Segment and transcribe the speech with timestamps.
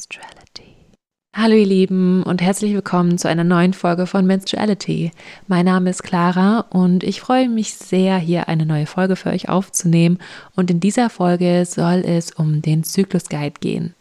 [0.00, 0.76] Menstruality.
[1.36, 5.10] Hallo ihr Lieben und herzlich willkommen zu einer neuen Folge von Menstruality.
[5.46, 9.50] Mein Name ist Clara und ich freue mich sehr, hier eine neue Folge für euch
[9.50, 10.18] aufzunehmen.
[10.56, 13.94] Und in dieser Folge soll es um den Zyklus Guide gehen.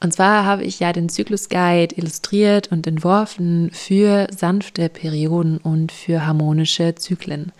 [0.00, 5.92] Und zwar habe ich ja den Zyklus Guide illustriert und entworfen für sanfte Perioden und
[5.92, 7.52] für harmonische Zyklen.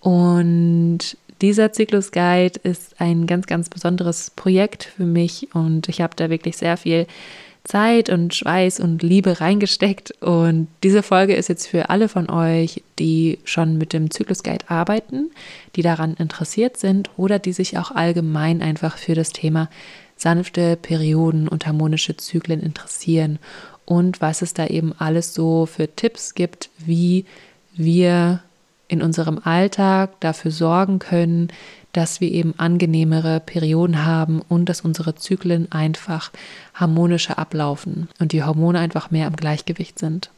[0.00, 6.16] Und dieser Zyklus Guide ist ein ganz, ganz besonderes Projekt für mich und ich habe
[6.16, 7.06] da wirklich sehr viel
[7.64, 10.22] Zeit und Schweiß und Liebe reingesteckt.
[10.22, 14.68] Und diese Folge ist jetzt für alle von euch, die schon mit dem Zyklus Guide
[14.68, 15.30] arbeiten,
[15.74, 19.70] die daran interessiert sind oder die sich auch allgemein einfach für das Thema
[20.16, 23.38] sanfte Perioden und harmonische Zyklen interessieren
[23.84, 27.24] und was es da eben alles so für Tipps gibt, wie
[27.74, 28.42] wir
[28.88, 31.48] in unserem Alltag dafür sorgen können,
[31.92, 36.32] dass wir eben angenehmere Perioden haben und dass unsere Zyklen einfach
[36.74, 40.30] harmonischer ablaufen und die Hormone einfach mehr im Gleichgewicht sind.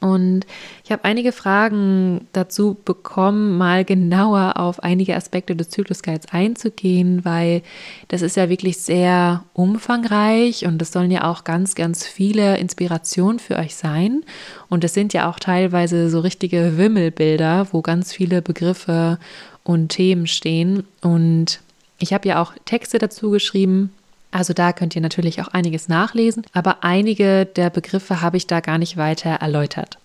[0.00, 0.46] Und
[0.82, 7.62] ich habe einige Fragen dazu bekommen, mal genauer auf einige Aspekte des Zyklusguides einzugehen, weil
[8.08, 13.38] das ist ja wirklich sehr umfangreich und es sollen ja auch ganz, ganz viele Inspirationen
[13.38, 14.24] für euch sein.
[14.70, 19.18] Und es sind ja auch teilweise so richtige Wimmelbilder, wo ganz viele Begriffe
[19.64, 20.84] und Themen stehen.
[21.02, 21.60] Und
[21.98, 23.92] ich habe ja auch Texte dazu geschrieben,
[24.30, 28.60] also da könnt ihr natürlich auch einiges nachlesen, aber einige der Begriffe habe ich da
[28.60, 29.98] gar nicht weiter erläutert.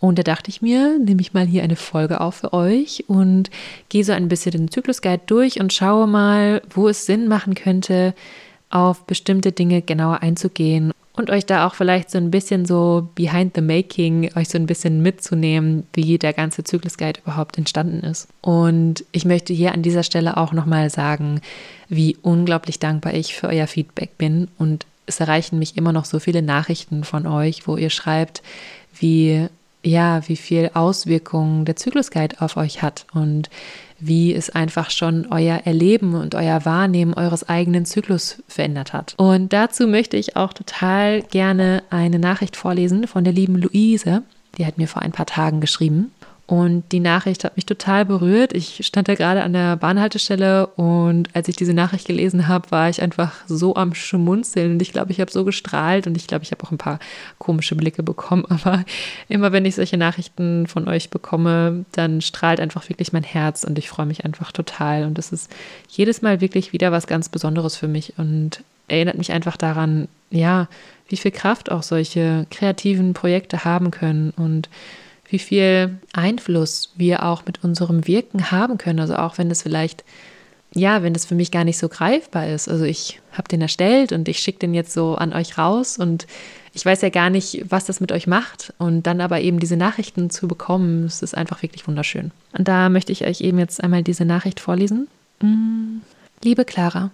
[0.00, 3.50] Und da dachte ich mir, nehme ich mal hier eine Folge auf für euch und
[3.88, 8.14] gehe so ein bisschen den Zyklusguide durch und schaue mal, wo es Sinn machen könnte,
[8.74, 13.54] auf bestimmte Dinge genauer einzugehen und euch da auch vielleicht so ein bisschen so behind
[13.54, 18.26] the making, euch so ein bisschen mitzunehmen, wie der ganze Zyklusguide überhaupt entstanden ist.
[18.40, 21.40] Und ich möchte hier an dieser Stelle auch nochmal sagen,
[21.88, 24.48] wie unglaublich dankbar ich für euer Feedback bin.
[24.58, 28.42] Und es erreichen mich immer noch so viele Nachrichten von euch, wo ihr schreibt,
[28.92, 29.46] wie
[29.84, 33.50] ja, wie viel Auswirkungen der Zyklusguide auf euch hat und
[34.00, 39.14] wie es einfach schon euer Erleben und euer Wahrnehmen eures eigenen Zyklus verändert hat.
[39.16, 44.22] Und dazu möchte ich auch total gerne eine Nachricht vorlesen von der lieben Luise.
[44.58, 46.12] Die hat mir vor ein paar Tagen geschrieben.
[46.46, 48.52] Und die Nachricht hat mich total berührt.
[48.52, 52.90] Ich stand da gerade an der Bahnhaltestelle und als ich diese Nachricht gelesen habe, war
[52.90, 56.44] ich einfach so am Schmunzeln und ich glaube, ich habe so gestrahlt und ich glaube,
[56.44, 56.98] ich habe auch ein paar
[57.38, 58.44] komische Blicke bekommen.
[58.50, 58.84] Aber
[59.28, 63.78] immer wenn ich solche Nachrichten von euch bekomme, dann strahlt einfach wirklich mein Herz und
[63.78, 65.04] ich freue mich einfach total.
[65.04, 65.50] Und es ist
[65.88, 70.68] jedes Mal wirklich wieder was ganz Besonderes für mich und erinnert mich einfach daran, ja,
[71.08, 74.68] wie viel Kraft auch solche kreativen Projekte haben können und
[75.34, 79.00] wie viel Einfluss wir auch mit unserem Wirken haben können.
[79.00, 80.04] Also auch wenn es vielleicht,
[80.72, 82.68] ja, wenn es für mich gar nicht so greifbar ist.
[82.68, 86.28] Also ich habe den erstellt und ich schicke den jetzt so an euch raus und
[86.72, 88.72] ich weiß ja gar nicht, was das mit euch macht.
[88.78, 92.30] Und dann aber eben diese Nachrichten zu bekommen, das ist einfach wirklich wunderschön.
[92.56, 95.08] Und da möchte ich euch eben jetzt einmal diese Nachricht vorlesen.
[95.40, 95.98] Mm.
[96.44, 97.10] Liebe Clara,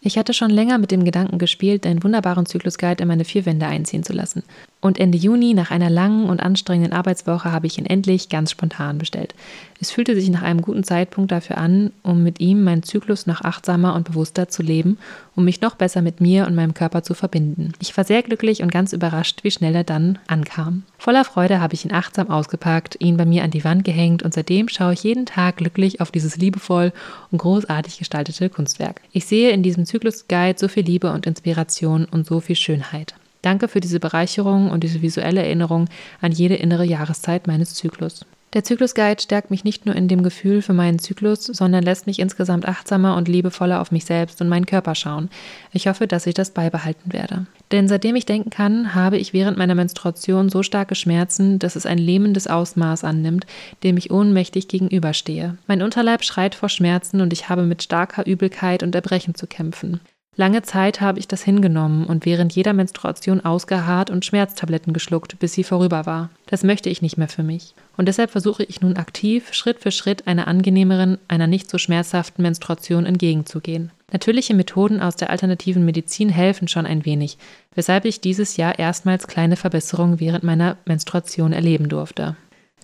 [0.00, 3.66] ich hatte schon länger mit dem Gedanken gespielt, deinen wunderbaren Zyklusguide in meine vier Wände
[3.66, 4.42] einziehen zu lassen.
[4.80, 8.98] Und Ende Juni, nach einer langen und anstrengenden Arbeitswoche, habe ich ihn endlich ganz spontan
[8.98, 9.34] bestellt.
[9.80, 13.40] Es fühlte sich nach einem guten Zeitpunkt dafür an, um mit ihm meinen Zyklus noch
[13.40, 14.98] achtsamer und bewusster zu leben,
[15.34, 17.72] um mich noch besser mit mir und meinem Körper zu verbinden.
[17.80, 20.84] Ich war sehr glücklich und ganz überrascht, wie schnell er dann ankam.
[20.96, 24.32] Voller Freude habe ich ihn achtsam ausgepackt, ihn bei mir an die Wand gehängt und
[24.32, 26.92] seitdem schaue ich jeden Tag glücklich auf dieses liebevoll
[27.32, 29.00] und großartig gestaltete Kunstwerk.
[29.10, 33.14] Ich sehe in diesem Zyklus-Guide so viel Liebe und Inspiration und so viel Schönheit.
[33.42, 35.88] Danke für diese Bereicherung und diese visuelle Erinnerung
[36.20, 38.24] an jede innere Jahreszeit meines Zyklus.
[38.54, 42.18] Der Zyklusguide stärkt mich nicht nur in dem Gefühl für meinen Zyklus, sondern lässt mich
[42.18, 45.28] insgesamt achtsamer und liebevoller auf mich selbst und meinen Körper schauen.
[45.72, 47.44] Ich hoffe, dass ich das beibehalten werde.
[47.72, 51.84] Denn seitdem ich denken kann, habe ich während meiner Menstruation so starke Schmerzen, dass es
[51.84, 53.44] ein lähmendes Ausmaß annimmt,
[53.82, 55.58] dem ich ohnmächtig gegenüberstehe.
[55.66, 60.00] Mein Unterleib schreit vor Schmerzen und ich habe mit starker Übelkeit und Erbrechen zu kämpfen.
[60.40, 65.52] Lange Zeit habe ich das hingenommen und während jeder Menstruation ausgeharrt und Schmerztabletten geschluckt, bis
[65.52, 66.30] sie vorüber war.
[66.46, 67.74] Das möchte ich nicht mehr für mich.
[67.96, 72.42] Und deshalb versuche ich nun aktiv, Schritt für Schritt einer angenehmeren, einer nicht so schmerzhaften
[72.42, 73.90] Menstruation entgegenzugehen.
[74.12, 77.36] Natürliche Methoden aus der alternativen Medizin helfen schon ein wenig,
[77.74, 82.36] weshalb ich dieses Jahr erstmals kleine Verbesserungen während meiner Menstruation erleben durfte.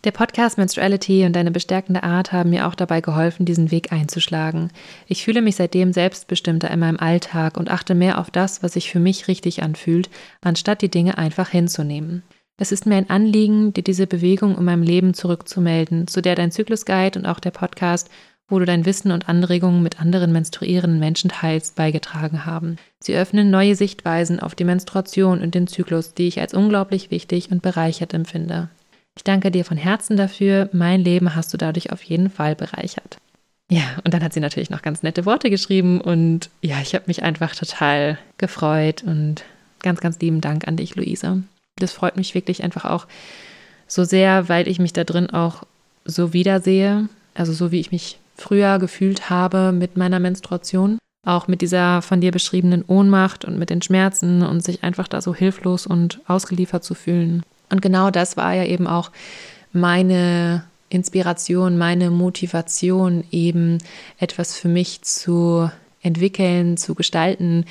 [0.05, 4.71] Der Podcast Menstruality und deine bestärkende Art haben mir auch dabei geholfen, diesen Weg einzuschlagen.
[5.07, 8.91] Ich fühle mich seitdem selbstbestimmter in meinem Alltag und achte mehr auf das, was sich
[8.91, 10.11] für mich richtig anfühlt,
[10.43, 12.23] anstatt die Dinge einfach hinzunehmen.
[12.59, 16.53] Es ist mir ein Anliegen, dir diese Bewegung in meinem Leben zurückzumelden, zu der dein
[16.53, 18.11] Zyklusguide und auch der Podcast
[18.49, 22.77] wo du dein Wissen und Anregungen mit anderen menstruierenden Menschen teilst, beigetragen haben.
[23.01, 27.51] Sie öffnen neue Sichtweisen auf die Menstruation und den Zyklus, die ich als unglaublich wichtig
[27.51, 28.69] und bereichert empfinde.
[29.17, 30.69] Ich danke dir von Herzen dafür.
[30.73, 33.19] Mein Leben hast du dadurch auf jeden Fall bereichert.
[33.71, 37.05] Ja, und dann hat sie natürlich noch ganz nette Worte geschrieben und ja, ich habe
[37.07, 39.45] mich einfach total gefreut und
[39.83, 41.39] ganz, ganz lieben Dank an dich, Luisa.
[41.77, 43.07] Das freut mich wirklich einfach auch
[43.87, 45.63] so sehr, weil ich mich da drin auch
[46.05, 51.63] so wiedersehe, also so wie ich mich früher gefühlt habe mit meiner Menstruation, auch mit
[51.63, 55.87] dieser von dir beschriebenen Ohnmacht und mit den Schmerzen und sich einfach da so hilflos
[55.87, 57.43] und ausgeliefert zu fühlen.
[57.71, 59.11] Und genau das war ja eben auch
[59.73, 63.79] meine Inspiration, meine Motivation, eben
[64.19, 65.71] etwas für mich zu
[66.03, 67.65] entwickeln, zu gestalten,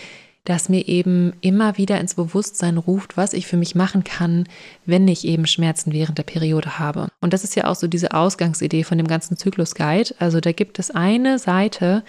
[0.45, 4.45] das mir eben immer wieder ins Bewusstsein ruft, was ich für mich machen kann,
[4.85, 7.07] wenn ich eben Schmerzen während der Periode habe.
[7.21, 10.15] Und das ist ja auch so diese Ausgangsidee von dem ganzen Zyklus-Guide.
[10.19, 12.03] Also da gibt es eine Seite,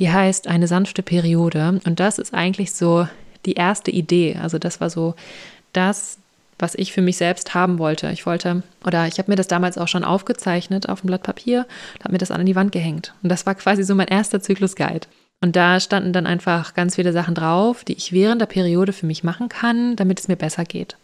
[0.00, 1.80] die heißt eine sanfte Periode.
[1.84, 3.06] Und das ist eigentlich so
[3.44, 4.36] die erste Idee.
[4.42, 5.14] Also das war so
[5.72, 6.18] das,
[6.58, 8.10] was ich für mich selbst haben wollte.
[8.10, 11.66] Ich wollte, oder ich habe mir das damals auch schon aufgezeichnet auf ein Blatt Papier,
[12.00, 13.14] habe mir das an die Wand gehängt.
[13.22, 15.06] Und das war quasi so mein erster Zyklus-Guide.
[15.42, 19.06] Und da standen dann einfach ganz viele Sachen drauf, die ich während der Periode für
[19.06, 20.96] mich machen kann, damit es mir besser geht.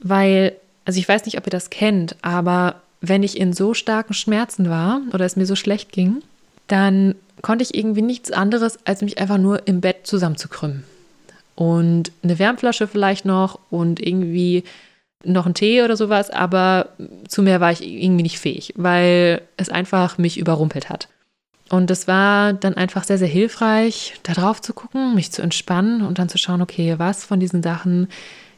[0.00, 0.52] Weil,
[0.84, 4.68] also ich weiß nicht, ob ihr das kennt, aber wenn ich in so starken Schmerzen
[4.68, 6.22] war oder es mir so schlecht ging,
[6.66, 10.82] dann konnte ich irgendwie nichts anderes, als mich einfach nur im Bett zusammenzukrümmen
[11.56, 14.62] und eine Wärmflasche vielleicht noch und irgendwie
[15.24, 16.90] noch einen Tee oder sowas, aber
[17.26, 21.08] zu mehr war ich irgendwie nicht fähig, weil es einfach mich überrumpelt hat.
[21.68, 26.02] Und es war dann einfach sehr, sehr hilfreich, da drauf zu gucken, mich zu entspannen
[26.02, 28.08] und dann zu schauen, okay, was von diesen Sachen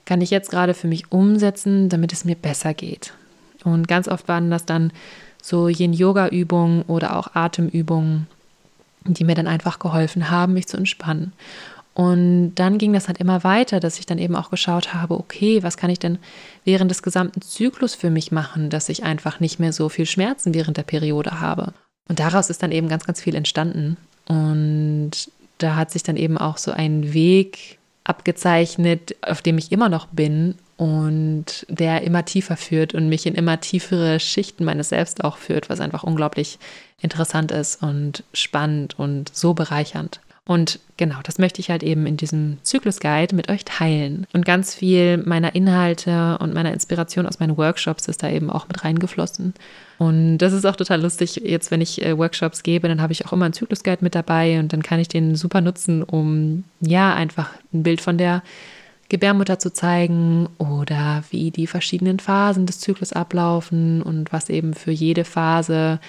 [0.04, 3.14] kann ich jetzt gerade für mich umsetzen, damit es mir besser geht.
[3.64, 4.92] Und ganz oft waren das dann
[5.42, 8.26] so Yin-Yoga-Übungen oder auch Atemübungen,
[9.04, 11.32] die mir dann einfach geholfen haben, mich zu entspannen.
[11.98, 15.64] Und dann ging das halt immer weiter, dass ich dann eben auch geschaut habe, okay,
[15.64, 16.20] was kann ich denn
[16.64, 20.54] während des gesamten Zyklus für mich machen, dass ich einfach nicht mehr so viel Schmerzen
[20.54, 21.72] während der Periode habe.
[22.08, 23.96] Und daraus ist dann eben ganz, ganz viel entstanden.
[24.28, 25.10] Und
[25.58, 30.06] da hat sich dann eben auch so ein Weg abgezeichnet, auf dem ich immer noch
[30.06, 35.36] bin und der immer tiefer führt und mich in immer tiefere Schichten meines Selbst auch
[35.36, 36.60] führt, was einfach unglaublich
[37.00, 40.20] interessant ist und spannend und so bereichernd.
[40.48, 44.26] Und genau, das möchte ich halt eben in diesem Zyklus-Guide mit euch teilen.
[44.32, 48.66] Und ganz viel meiner Inhalte und meiner Inspiration aus meinen Workshops ist da eben auch
[48.66, 49.52] mit reingeflossen.
[49.98, 51.42] Und das ist auch total lustig.
[51.44, 54.58] Jetzt, wenn ich äh, Workshops gebe, dann habe ich auch immer einen Zyklus-Guide mit dabei
[54.58, 58.42] und dann kann ich den super nutzen, um ja einfach ein Bild von der
[59.10, 64.92] Gebärmutter zu zeigen oder wie die verschiedenen Phasen des Zyklus ablaufen und was eben für
[64.92, 66.00] jede Phase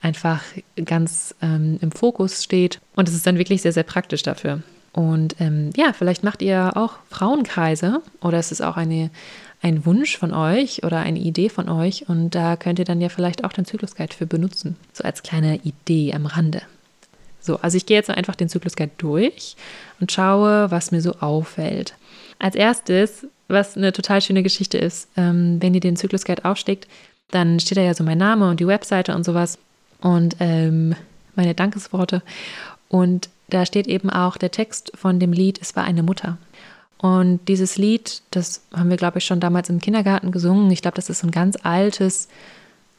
[0.00, 0.42] einfach
[0.84, 2.80] ganz ähm, im Fokus steht.
[2.96, 4.62] Und es ist dann wirklich sehr, sehr praktisch dafür.
[4.92, 9.10] Und ähm, ja, vielleicht macht ihr auch Frauenkreise oder es ist auch eine,
[9.62, 13.08] ein Wunsch von euch oder eine Idee von euch und da könnt ihr dann ja
[13.08, 14.76] vielleicht auch den Zyklusguide für benutzen.
[14.92, 16.62] So als kleine Idee am Rande.
[17.40, 19.56] So, also ich gehe jetzt einfach den Zyklusguide durch
[20.00, 21.94] und schaue, was mir so auffällt.
[22.38, 26.88] Als erstes, was eine total schöne Geschichte ist, ähm, wenn ihr den Zyklusguide aufsteckt,
[27.30, 29.58] dann steht da ja so mein Name und die Webseite und sowas
[30.00, 30.94] und ähm,
[31.36, 32.22] meine Dankesworte.
[32.88, 36.38] Und da steht eben auch der Text von dem Lied Es war eine Mutter.
[36.98, 40.70] Und dieses Lied, das haben wir, glaube ich, schon damals im Kindergarten gesungen.
[40.70, 42.28] Ich glaube, das ist ein ganz altes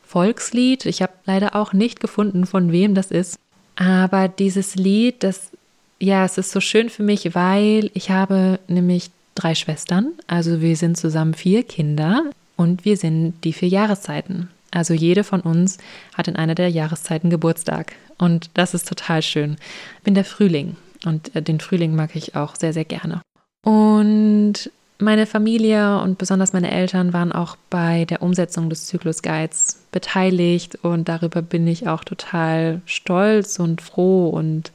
[0.03, 0.86] Volkslied.
[0.86, 3.38] Ich habe leider auch nicht gefunden, von wem das ist.
[3.75, 5.51] Aber dieses Lied, das,
[6.00, 10.13] ja, es ist so schön für mich, weil ich habe nämlich drei Schwestern.
[10.27, 12.24] Also wir sind zusammen vier Kinder
[12.58, 14.50] und wir sind die vier Jahreszeiten.
[14.72, 15.78] Also jede von uns
[16.16, 17.94] hat in einer der Jahreszeiten Geburtstag.
[18.18, 19.58] Und das ist total schön.
[19.98, 23.22] Ich bin der Frühling und äh, den Frühling mag ich auch sehr, sehr gerne.
[23.63, 29.84] Und meine Familie und besonders meine Eltern waren auch bei der Umsetzung des Zyklus Guides
[29.92, 34.72] beteiligt und darüber bin ich auch total stolz und froh und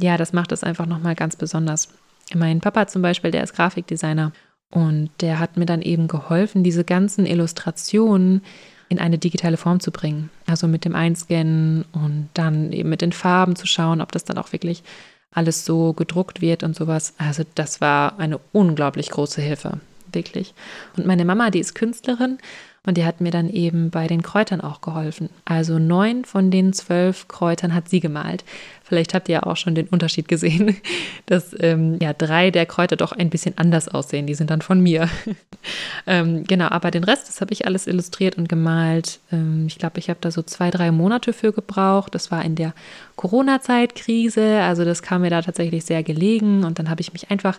[0.00, 1.88] ja, das macht es einfach nochmal ganz besonders.
[2.34, 4.32] Mein Papa zum Beispiel, der ist Grafikdesigner
[4.70, 8.42] und der hat mir dann eben geholfen, diese ganzen Illustrationen
[8.88, 10.30] in eine digitale Form zu bringen.
[10.46, 14.38] Also mit dem Einscannen und dann eben mit den Farben zu schauen, ob das dann
[14.38, 14.82] auch wirklich
[15.30, 17.14] alles so gedruckt wird und sowas.
[17.18, 19.80] Also das war eine unglaublich große Hilfe,
[20.12, 20.54] wirklich.
[20.96, 22.38] Und meine Mama, die ist Künstlerin
[22.86, 25.28] Und die hat mir dann eben bei den Kräutern auch geholfen.
[25.44, 28.44] Also neun von den zwölf Kräutern hat sie gemalt.
[28.82, 30.76] Vielleicht habt ihr ja auch schon den Unterschied gesehen,
[31.26, 34.26] dass ähm, ja drei der Kräuter doch ein bisschen anders aussehen.
[34.26, 35.10] Die sind dann von mir.
[36.06, 39.20] ähm, genau, aber den Rest, das habe ich alles illustriert und gemalt.
[39.32, 42.14] Ähm, ich glaube, ich habe da so zwei, drei Monate für gebraucht.
[42.14, 42.72] Das war in der
[43.16, 44.62] Corona-Zeit-Krise.
[44.62, 46.64] Also das kam mir da tatsächlich sehr gelegen.
[46.64, 47.58] Und dann habe ich mich einfach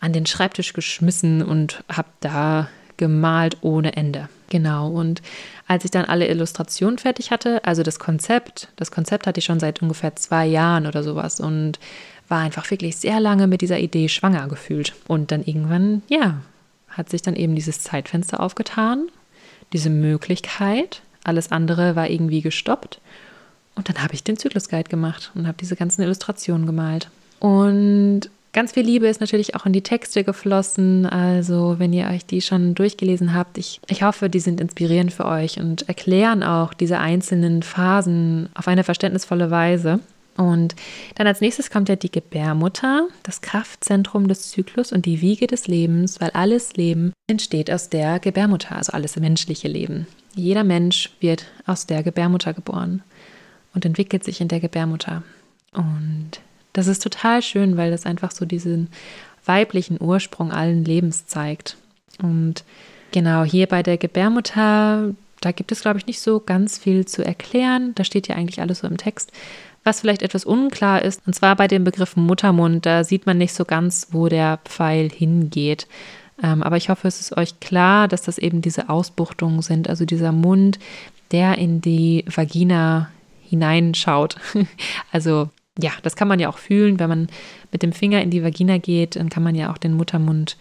[0.00, 4.28] an den Schreibtisch geschmissen und habe da gemalt ohne Ende.
[4.50, 4.90] Genau.
[4.90, 5.22] Und
[5.66, 9.60] als ich dann alle Illustrationen fertig hatte, also das Konzept, das Konzept hatte ich schon
[9.60, 11.78] seit ungefähr zwei Jahren oder sowas und
[12.28, 14.94] war einfach wirklich sehr lange mit dieser Idee schwanger gefühlt.
[15.06, 16.40] Und dann irgendwann, ja,
[16.88, 19.08] hat sich dann eben dieses Zeitfenster aufgetan,
[19.72, 21.02] diese Möglichkeit.
[21.24, 23.00] Alles andere war irgendwie gestoppt.
[23.74, 27.10] Und dann habe ich den Zyklusguide gemacht und habe diese ganzen Illustrationen gemalt.
[27.38, 28.28] Und
[28.58, 31.06] Ganz viel Liebe ist natürlich auch in die Texte geflossen.
[31.06, 35.26] Also, wenn ihr euch die schon durchgelesen habt, ich, ich hoffe, die sind inspirierend für
[35.26, 40.00] euch und erklären auch diese einzelnen Phasen auf eine verständnisvolle Weise.
[40.36, 40.74] Und
[41.14, 45.68] dann als nächstes kommt ja die Gebärmutter, das Kraftzentrum des Zyklus und die Wiege des
[45.68, 50.08] Lebens, weil alles Leben entsteht aus der Gebärmutter, also alles menschliche Leben.
[50.34, 53.04] Jeder Mensch wird aus der Gebärmutter geboren
[53.72, 55.22] und entwickelt sich in der Gebärmutter.
[55.74, 56.40] Und
[56.72, 58.88] das ist total schön, weil das einfach so diesen
[59.44, 61.76] weiblichen Ursprung allen Lebens zeigt.
[62.22, 62.64] Und
[63.12, 67.24] genau hier bei der Gebärmutter, da gibt es, glaube ich, nicht so ganz viel zu
[67.24, 67.92] erklären.
[67.94, 69.32] Da steht ja eigentlich alles so im Text.
[69.84, 73.54] Was vielleicht etwas unklar ist, und zwar bei dem Begriff Muttermund, da sieht man nicht
[73.54, 75.86] so ganz, wo der Pfeil hingeht.
[76.42, 80.04] Ähm, aber ich hoffe, es ist euch klar, dass das eben diese Ausbuchtungen sind, also
[80.04, 80.78] dieser Mund,
[81.30, 83.10] der in die Vagina
[83.42, 84.36] hineinschaut.
[85.12, 85.48] also
[85.78, 87.28] ja, das kann man ja auch fühlen, wenn man
[87.72, 90.56] mit dem Finger in die Vagina geht, dann kann man ja auch den Muttermund,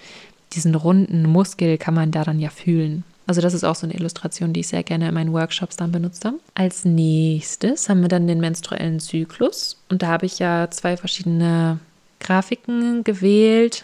[0.54, 3.04] diesen runden Muskel kann man da dann ja fühlen.
[3.26, 5.92] Also das ist auch so eine Illustration, die ich sehr gerne in meinen Workshops dann
[5.92, 6.34] benutze.
[6.54, 11.80] Als nächstes haben wir dann den menstruellen Zyklus und da habe ich ja zwei verschiedene
[12.20, 13.84] Grafiken gewählt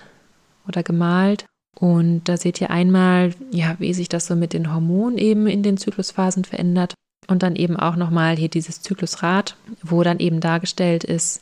[0.68, 1.46] oder gemalt.
[1.78, 5.64] Und da seht ihr einmal, ja, wie sich das so mit den Hormonen eben in
[5.64, 6.94] den Zyklusphasen verändert.
[7.28, 11.42] Und dann eben auch nochmal hier dieses Zyklusrad, wo dann eben dargestellt ist,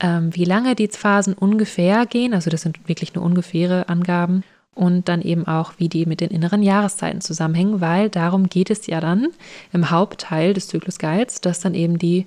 [0.00, 2.34] ähm, wie lange die Phasen ungefähr gehen.
[2.34, 4.42] Also das sind wirklich nur ungefähre Angaben.
[4.74, 8.86] Und dann eben auch, wie die mit den inneren Jahreszeiten zusammenhängen, weil darum geht es
[8.86, 9.28] ja dann
[9.72, 12.26] im Hauptteil des Zyklusguides, dass dann eben die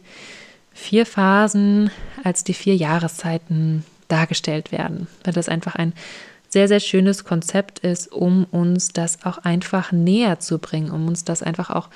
[0.74, 1.90] vier Phasen
[2.24, 5.08] als die vier Jahreszeiten dargestellt werden.
[5.24, 5.94] Weil das einfach ein
[6.50, 11.24] sehr, sehr schönes Konzept ist, um uns das auch einfach näher zu bringen, um uns
[11.24, 11.90] das einfach auch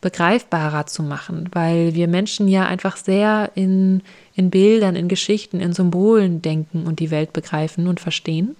[0.00, 4.02] begreifbarer zu machen, weil wir Menschen ja einfach sehr in,
[4.34, 8.56] in Bildern, in Geschichten, in Symbolen denken und die Welt begreifen und verstehen.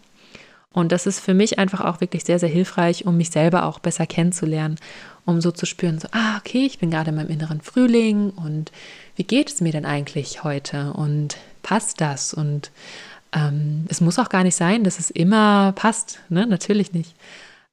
[0.72, 3.78] Und das ist für mich einfach auch wirklich sehr, sehr hilfreich, um mich selber auch
[3.78, 4.76] besser kennenzulernen,
[5.24, 8.72] um so zu spüren, so, ah, okay, ich bin gerade in meinem inneren Frühling und
[9.16, 12.34] wie geht es mir denn eigentlich heute und passt das?
[12.34, 12.70] Und
[13.32, 16.46] ähm, es muss auch gar nicht sein, dass es immer passt, ne?
[16.46, 17.14] Natürlich nicht.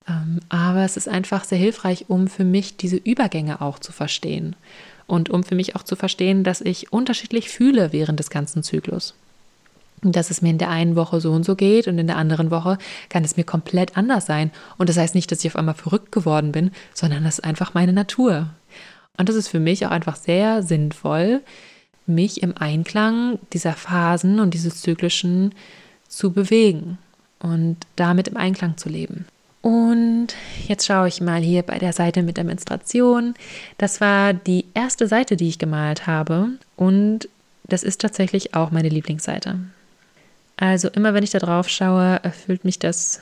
[0.08, 4.56] Ähm, aber es ist einfach sehr hilfreich, um für mich diese Übergänge auch zu verstehen
[5.08, 9.14] und um für mich auch zu verstehen, dass ich unterschiedlich fühle während des ganzen Zyklus.
[10.02, 12.52] Dass es mir in der einen Woche so und so geht und in der anderen
[12.52, 12.78] Woche
[13.10, 14.52] kann es mir komplett anders sein.
[14.78, 17.74] Und das heißt nicht, dass ich auf einmal verrückt geworden bin, sondern das ist einfach
[17.74, 18.50] meine Natur.
[19.18, 21.42] Und das ist für mich auch einfach sehr sinnvoll,
[22.06, 25.56] mich im Einklang dieser Phasen und dieses Zyklischen
[26.08, 27.00] zu bewegen
[27.40, 29.26] und damit im Einklang zu leben.
[29.66, 30.28] Und
[30.68, 33.34] jetzt schaue ich mal hier bei der Seite mit der Menstruation.
[33.80, 36.50] Das war die erste Seite, die ich gemalt habe.
[36.76, 37.28] Und
[37.64, 39.58] das ist tatsächlich auch meine Lieblingsseite.
[40.58, 43.22] Also immer wenn ich da drauf schaue, erfüllt mich das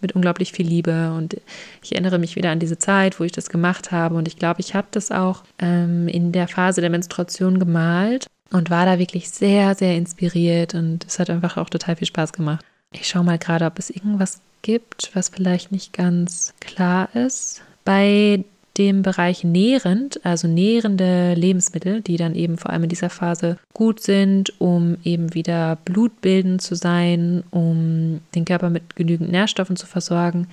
[0.00, 1.12] mit unglaublich viel Liebe.
[1.12, 1.36] Und
[1.82, 4.14] ich erinnere mich wieder an diese Zeit, wo ich das gemacht habe.
[4.14, 8.70] Und ich glaube, ich habe das auch ähm, in der Phase der Menstruation gemalt und
[8.70, 10.72] war da wirklich sehr, sehr inspiriert.
[10.72, 12.64] Und es hat einfach auch total viel Spaß gemacht.
[12.94, 17.62] Ich schaue mal gerade, ob es irgendwas gibt, was vielleicht nicht ganz klar ist.
[17.84, 18.44] Bei
[18.78, 24.00] dem Bereich nährend, also nährende Lebensmittel, die dann eben vor allem in dieser Phase gut
[24.00, 30.48] sind, um eben wieder blutbildend zu sein, um den Körper mit genügend Nährstoffen zu versorgen.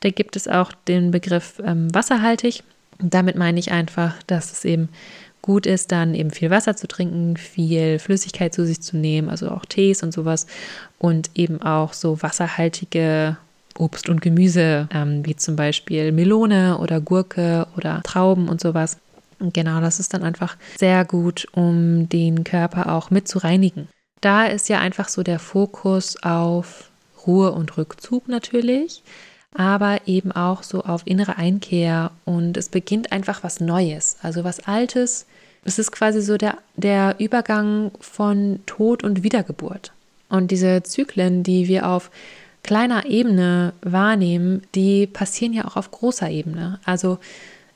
[0.00, 2.62] Da gibt es auch den Begriff ähm, wasserhaltig.
[3.00, 4.88] Damit meine ich einfach, dass es eben
[5.48, 9.48] gut ist, dann eben viel Wasser zu trinken, viel Flüssigkeit zu sich zu nehmen, also
[9.48, 10.46] auch Tees und sowas
[10.98, 13.38] und eben auch so wasserhaltige
[13.78, 18.98] Obst und Gemüse, ähm, wie zum Beispiel Melone oder Gurke oder Trauben und sowas.
[19.40, 23.88] Genau, das ist dann einfach sehr gut, um den Körper auch mit zu reinigen.
[24.20, 26.90] Da ist ja einfach so der Fokus auf
[27.26, 29.02] Ruhe und Rückzug natürlich.
[29.54, 34.60] aber eben auch so auf innere Einkehr und es beginnt einfach was Neues, also was
[34.60, 35.24] Altes.
[35.68, 39.92] Es ist quasi so der, der Übergang von Tod und Wiedergeburt.
[40.30, 42.10] Und diese Zyklen, die wir auf
[42.62, 46.80] kleiner Ebene wahrnehmen, die passieren ja auch auf großer Ebene.
[46.86, 47.18] Also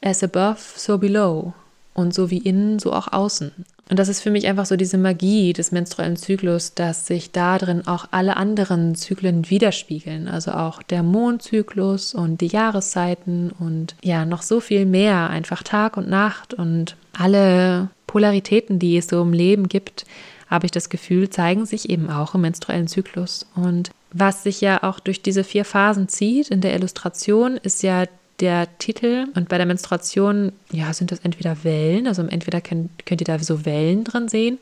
[0.00, 1.52] as above, so below.
[1.92, 3.52] Und so wie innen, so auch außen.
[3.92, 7.58] Und das ist für mich einfach so diese Magie des menstruellen Zyklus, dass sich da
[7.58, 10.28] drin auch alle anderen Zyklen widerspiegeln.
[10.28, 15.28] Also auch der Mondzyklus und die Jahreszeiten und ja, noch so viel mehr.
[15.28, 20.06] Einfach Tag und Nacht und alle Polaritäten, die es so im Leben gibt,
[20.48, 23.46] habe ich das Gefühl, zeigen sich eben auch im menstruellen Zyklus.
[23.54, 28.06] Und was sich ja auch durch diese vier Phasen zieht in der Illustration, ist ja
[28.42, 29.26] der Titel.
[29.34, 33.38] Und bei der Menstruation, ja, sind das entweder Wellen, also entweder könnt, könnt ihr da
[33.38, 34.58] so Wellen drin sehen,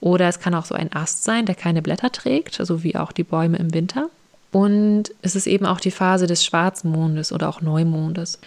[0.00, 3.12] oder es kann auch so ein Ast sein, der keine Blätter trägt, also wie auch
[3.12, 4.08] die Bäume im Winter.
[4.52, 8.38] Und es ist eben auch die Phase des Schwarzmondes oder auch Neumondes.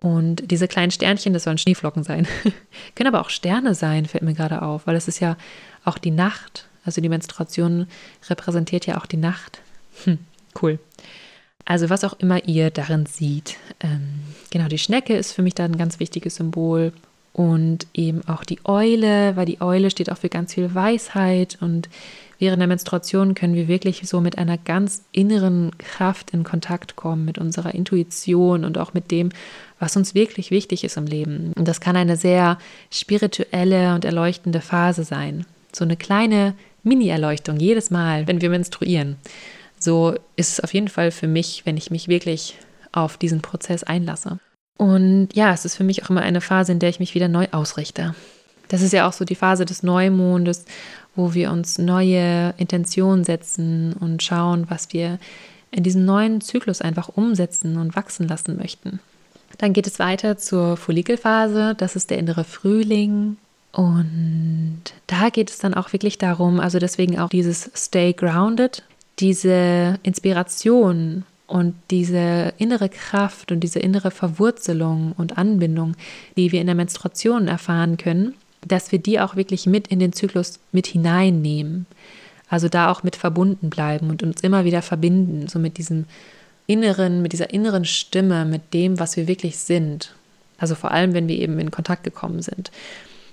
[0.00, 2.26] Und diese kleinen Sternchen, das sollen Schneeflocken sein.
[2.96, 5.36] Können aber auch Sterne sein, fällt mir gerade auf, weil es ist ja
[5.84, 6.66] auch die Nacht.
[6.84, 7.86] Also die Menstruation
[8.28, 9.60] repräsentiert ja auch die Nacht.
[10.04, 10.18] Hm,
[10.60, 10.80] cool.
[11.64, 13.56] Also was auch immer ihr darin seht.
[13.80, 16.92] Ähm, genau, die Schnecke ist für mich da ein ganz wichtiges Symbol.
[17.32, 21.56] Und eben auch die Eule, weil die Eule steht auch für ganz viel Weisheit.
[21.60, 21.88] Und
[22.38, 27.24] während der Menstruation können wir wirklich so mit einer ganz inneren Kraft in Kontakt kommen,
[27.24, 29.30] mit unserer Intuition und auch mit dem,
[29.78, 31.52] was uns wirklich wichtig ist im Leben.
[31.56, 32.58] Und das kann eine sehr
[32.90, 35.46] spirituelle und erleuchtende Phase sein.
[35.72, 39.16] So eine kleine Mini-Erleuchtung jedes Mal, wenn wir menstruieren.
[39.82, 42.56] So ist es auf jeden Fall für mich, wenn ich mich wirklich
[42.92, 44.38] auf diesen Prozess einlasse.
[44.78, 47.28] Und ja, es ist für mich auch immer eine Phase, in der ich mich wieder
[47.28, 48.14] neu ausrichte.
[48.68, 50.64] Das ist ja auch so die Phase des Neumondes,
[51.16, 55.18] wo wir uns neue Intentionen setzen und schauen, was wir
[55.72, 59.00] in diesem neuen Zyklus einfach umsetzen und wachsen lassen möchten.
[59.58, 63.36] Dann geht es weiter zur Follikelphase, das ist der innere Frühling.
[63.72, 68.84] Und da geht es dann auch wirklich darum, also deswegen auch dieses Stay Grounded,
[69.18, 75.96] diese Inspiration und diese innere Kraft und diese innere Verwurzelung und Anbindung,
[76.36, 78.34] die wir in der Menstruation erfahren können,
[78.66, 81.86] dass wir die auch wirklich mit in den Zyklus mit hineinnehmen.
[82.48, 86.06] Also da auch mit verbunden bleiben und uns immer wieder verbinden, so mit diesem
[86.66, 90.14] inneren, mit dieser inneren Stimme, mit dem, was wir wirklich sind.
[90.58, 92.70] Also vor allem, wenn wir eben in Kontakt gekommen sind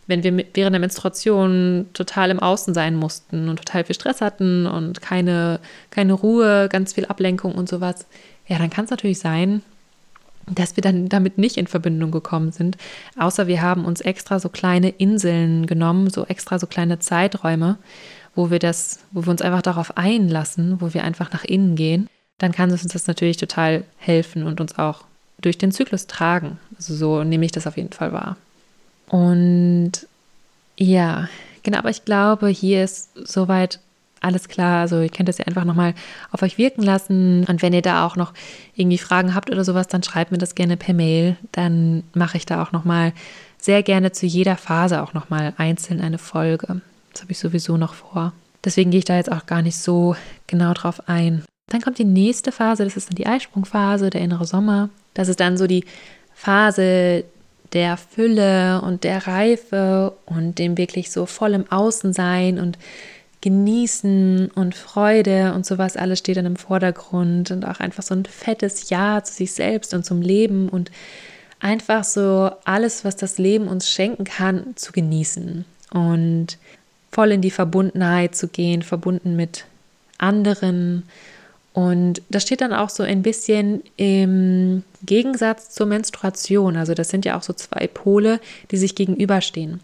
[0.09, 4.65] wenn wir während der Menstruation total im Außen sein mussten und total viel Stress hatten
[4.65, 5.59] und keine,
[5.91, 8.07] keine Ruhe, ganz viel Ablenkung und sowas,
[8.47, 9.61] ja, dann kann es natürlich sein,
[10.47, 12.75] dass wir dann damit nicht in Verbindung gekommen sind,
[13.19, 17.77] außer wir haben uns extra so kleine Inseln genommen, so extra so kleine Zeiträume,
[18.33, 22.09] wo wir das, wo wir uns einfach darauf einlassen, wo wir einfach nach innen gehen,
[22.39, 25.03] dann kann es uns das natürlich total helfen und uns auch
[25.39, 26.57] durch den Zyklus tragen.
[26.75, 28.37] Also so nehme ich das auf jeden Fall wahr.
[29.09, 29.91] Und
[30.77, 31.27] ja,
[31.63, 33.79] genau, aber ich glaube, hier ist soweit
[34.21, 34.81] alles klar.
[34.81, 35.93] Also ihr könnt das ja einfach nochmal
[36.31, 37.45] auf euch wirken lassen.
[37.45, 38.33] Und wenn ihr da auch noch
[38.75, 41.37] irgendwie Fragen habt oder sowas, dann schreibt mir das gerne per Mail.
[41.51, 43.13] Dann mache ich da auch nochmal
[43.57, 46.81] sehr gerne zu jeder Phase auch nochmal einzeln eine Folge.
[47.11, 48.33] Das habe ich sowieso noch vor.
[48.63, 50.15] Deswegen gehe ich da jetzt auch gar nicht so
[50.47, 51.43] genau drauf ein.
[51.67, 54.89] Dann kommt die nächste Phase, das ist dann die Eisprungphase, der innere Sommer.
[55.13, 55.85] Das ist dann so die
[56.33, 57.25] Phase,
[57.73, 62.77] der Fülle und der Reife und dem wirklich so voll im Außen sein und
[63.41, 68.25] genießen und Freude und sowas alles steht dann im Vordergrund und auch einfach so ein
[68.25, 70.91] fettes Ja zu sich selbst und zum Leben und
[71.60, 76.58] einfach so alles, was das Leben uns schenken kann, zu genießen und
[77.12, 79.65] voll in die Verbundenheit zu gehen, verbunden mit
[80.17, 81.03] anderen
[81.79, 86.75] und das steht dann auch so ein bisschen im Gegensatz zur Menstruation.
[86.75, 89.79] Also das sind ja auch so zwei Pole, die sich gegenüberstehen.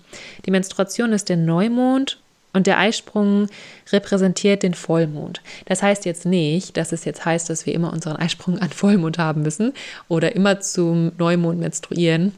[0.45, 2.19] Die Menstruation ist der Neumond
[2.51, 3.47] und der Eisprung
[3.93, 5.39] repräsentiert den Vollmond.
[5.67, 9.17] Das heißt jetzt nicht, dass es jetzt heißt, dass wir immer unseren Eisprung an Vollmond
[9.17, 9.71] haben müssen
[10.09, 12.33] oder immer zum Neumond menstruieren.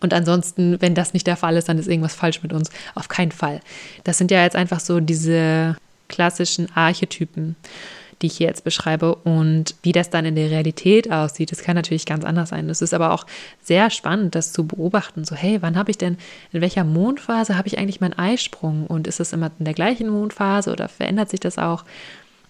[0.00, 2.70] Und ansonsten, wenn das nicht der Fall ist, dann ist irgendwas falsch mit uns.
[2.96, 3.60] Auf keinen Fall.
[4.02, 5.76] Das sind ja jetzt einfach so diese
[6.08, 7.54] klassischen Archetypen
[8.22, 9.14] die ich hier jetzt beschreibe.
[9.14, 12.68] Und wie das dann in der Realität aussieht, das kann natürlich ganz anders sein.
[12.70, 13.26] Es ist aber auch
[13.62, 15.24] sehr spannend, das zu beobachten.
[15.24, 16.16] So, hey, wann habe ich denn,
[16.52, 18.86] in welcher Mondphase habe ich eigentlich meinen Eisprung?
[18.86, 21.84] Und ist es immer in der gleichen Mondphase oder verändert sich das auch?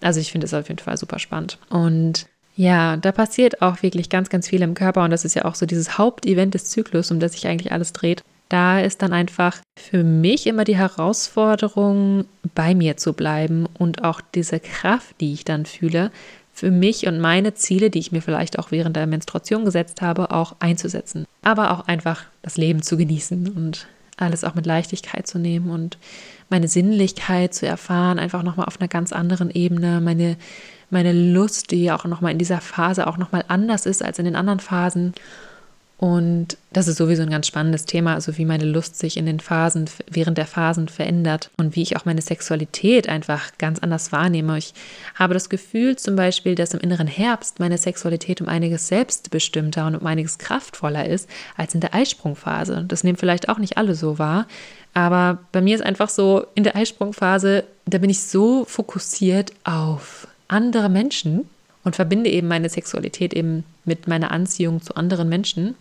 [0.01, 1.57] Also ich finde es auf jeden Fall super spannend.
[1.69, 5.45] Und ja, da passiert auch wirklich ganz, ganz viel im Körper und das ist ja
[5.45, 9.13] auch so dieses Hauptevent des Zyklus, um das sich eigentlich alles dreht da ist dann
[9.13, 15.33] einfach für mich immer die Herausforderung, bei mir zu bleiben und auch diese Kraft, die
[15.33, 16.11] ich dann fühle,
[16.53, 20.31] für mich und meine Ziele, die ich mir vielleicht auch während der Menstruation gesetzt habe,
[20.31, 21.25] auch einzusetzen.
[21.43, 25.99] Aber auch einfach das Leben zu genießen und alles auch mit Leichtigkeit zu nehmen und
[26.49, 30.37] meine Sinnlichkeit zu erfahren, einfach nochmal auf einer ganz anderen Ebene, meine,
[30.89, 34.35] meine Lust, die auch nochmal in dieser Phase auch nochmal anders ist als in den
[34.35, 35.13] anderen Phasen
[35.99, 39.39] und das ist sowieso ein ganz spannendes Thema, also wie meine Lust sich in den
[39.39, 44.59] Phasen, während der Phasen verändert und wie ich auch meine Sexualität einfach ganz anders wahrnehme.
[44.59, 44.75] Ich
[45.15, 49.95] habe das Gefühl zum Beispiel, dass im inneren Herbst meine Sexualität um einiges selbstbestimmter und
[49.95, 52.85] um einiges kraftvoller ist als in der Eisprungphase.
[52.87, 54.45] Das nehmen vielleicht auch nicht alle so wahr,
[54.93, 60.27] aber bei mir ist einfach so, in der Eisprungphase, da bin ich so fokussiert auf
[60.47, 61.49] andere Menschen
[61.83, 65.75] und verbinde eben meine Sexualität eben mit meiner Anziehung zu anderen Menschen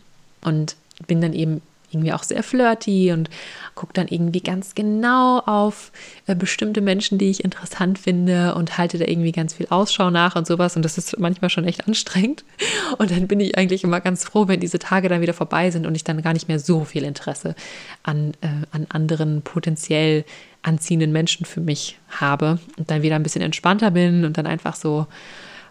[0.47, 3.31] und bin dann eben irgendwie auch sehr flirty und
[3.75, 5.93] gucke dann irgendwie ganz genau auf
[6.27, 10.37] äh, bestimmte Menschen, die ich interessant finde und halte da irgendwie ganz viel Ausschau nach
[10.37, 10.77] und sowas.
[10.77, 12.45] Und das ist manchmal schon echt anstrengend.
[12.99, 15.87] Und dann bin ich eigentlich immer ganz froh, wenn diese Tage dann wieder vorbei sind
[15.87, 17.55] und ich dann gar nicht mehr so viel Interesse
[18.03, 20.25] an, äh, an anderen potenziell
[20.63, 24.77] anziehenden Menschen für mich habe und dann wieder ein bisschen entspannter bin und dann einfach
[24.77, 25.07] so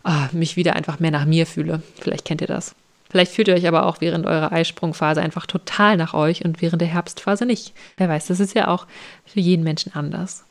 [0.03, 1.81] oh, mich wieder einfach mehr nach mir fühle.
[1.99, 2.75] Vielleicht kennt ihr das.
[3.09, 6.81] Vielleicht fühlt ihr euch aber auch während eurer Eisprungphase einfach total nach euch und während
[6.81, 7.73] der Herbstphase nicht.
[7.97, 8.87] Wer weiß, das ist ja auch
[9.25, 10.43] für jeden Menschen anders.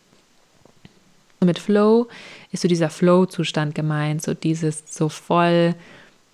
[1.41, 2.09] Und mit Flow
[2.53, 5.75] ist so dieser Flow-Zustand gemeint, so dieses so voll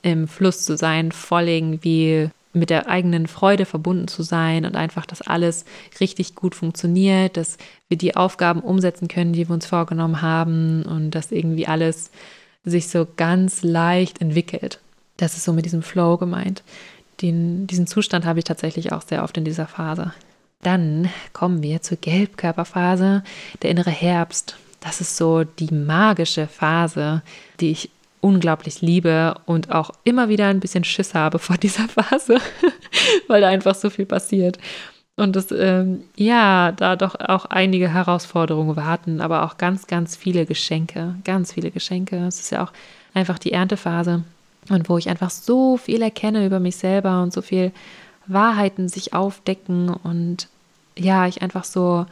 [0.02, 5.06] im Fluss zu sein, voll irgendwie mit der eigenen Freude verbunden zu sein und einfach,
[5.06, 5.64] dass alles
[6.00, 11.12] richtig gut funktioniert, dass wir die Aufgaben umsetzen können, die wir uns vorgenommen haben und
[11.12, 12.10] dass irgendwie alles
[12.64, 14.80] sich so ganz leicht entwickelt.
[15.20, 16.62] Das ist so mit diesem Flow gemeint.
[17.20, 20.14] Den, diesen Zustand habe ich tatsächlich auch sehr oft in dieser Phase.
[20.62, 23.22] Dann kommen wir zur Gelbkörperphase,
[23.60, 24.56] der innere Herbst.
[24.80, 27.20] Das ist so die magische Phase,
[27.60, 27.90] die ich
[28.22, 32.38] unglaublich liebe und auch immer wieder ein bisschen Schiss habe vor dieser Phase,
[33.28, 34.58] weil da einfach so viel passiert.
[35.16, 40.46] Und das, ähm, ja, da doch auch einige Herausforderungen warten, aber auch ganz, ganz viele
[40.46, 42.16] Geschenke, ganz viele Geschenke.
[42.26, 42.72] Es ist ja auch
[43.12, 44.24] einfach die Erntephase
[44.68, 47.72] und wo ich einfach so viel erkenne über mich selber und so viel
[48.26, 50.48] Wahrheiten sich aufdecken und
[50.96, 52.06] ja, ich einfach so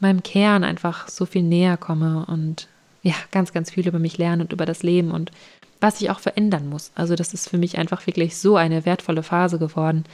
[0.00, 2.68] meinem Kern einfach so viel näher komme und
[3.02, 5.30] ja, ganz, ganz viel über mich lerne und über das Leben und
[5.80, 6.90] was ich auch verändern muss.
[6.94, 10.04] Also das ist für mich einfach wirklich so eine wertvolle Phase geworden,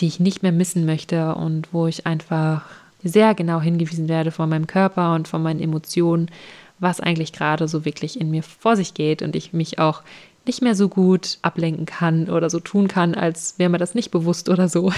[0.00, 2.64] die ich nicht mehr missen möchte und wo ich einfach
[3.02, 6.30] sehr genau hingewiesen werde von meinem Körper und von meinen Emotionen,
[6.78, 10.02] was eigentlich gerade so wirklich in mir vor sich geht und ich mich auch
[10.48, 14.10] nicht mehr so gut ablenken kann oder so tun kann, als wäre mir das nicht
[14.10, 14.92] bewusst oder so.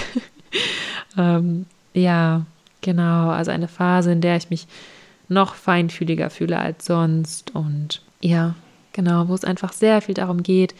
[1.17, 2.45] ähm, ja,
[2.81, 3.29] genau.
[3.29, 4.65] Also eine Phase, in der ich mich
[5.27, 8.55] noch feinfühliger fühle als sonst und ja,
[8.93, 10.73] genau, wo es einfach sehr viel darum geht,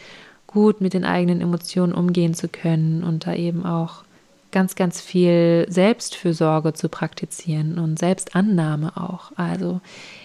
[0.46, 4.04] gut mit den eigenen Emotionen umgehen zu können und da eben auch
[4.50, 9.32] ganz, ganz viel Selbstfürsorge zu praktizieren und Selbstannahme auch.
[9.36, 9.80] Also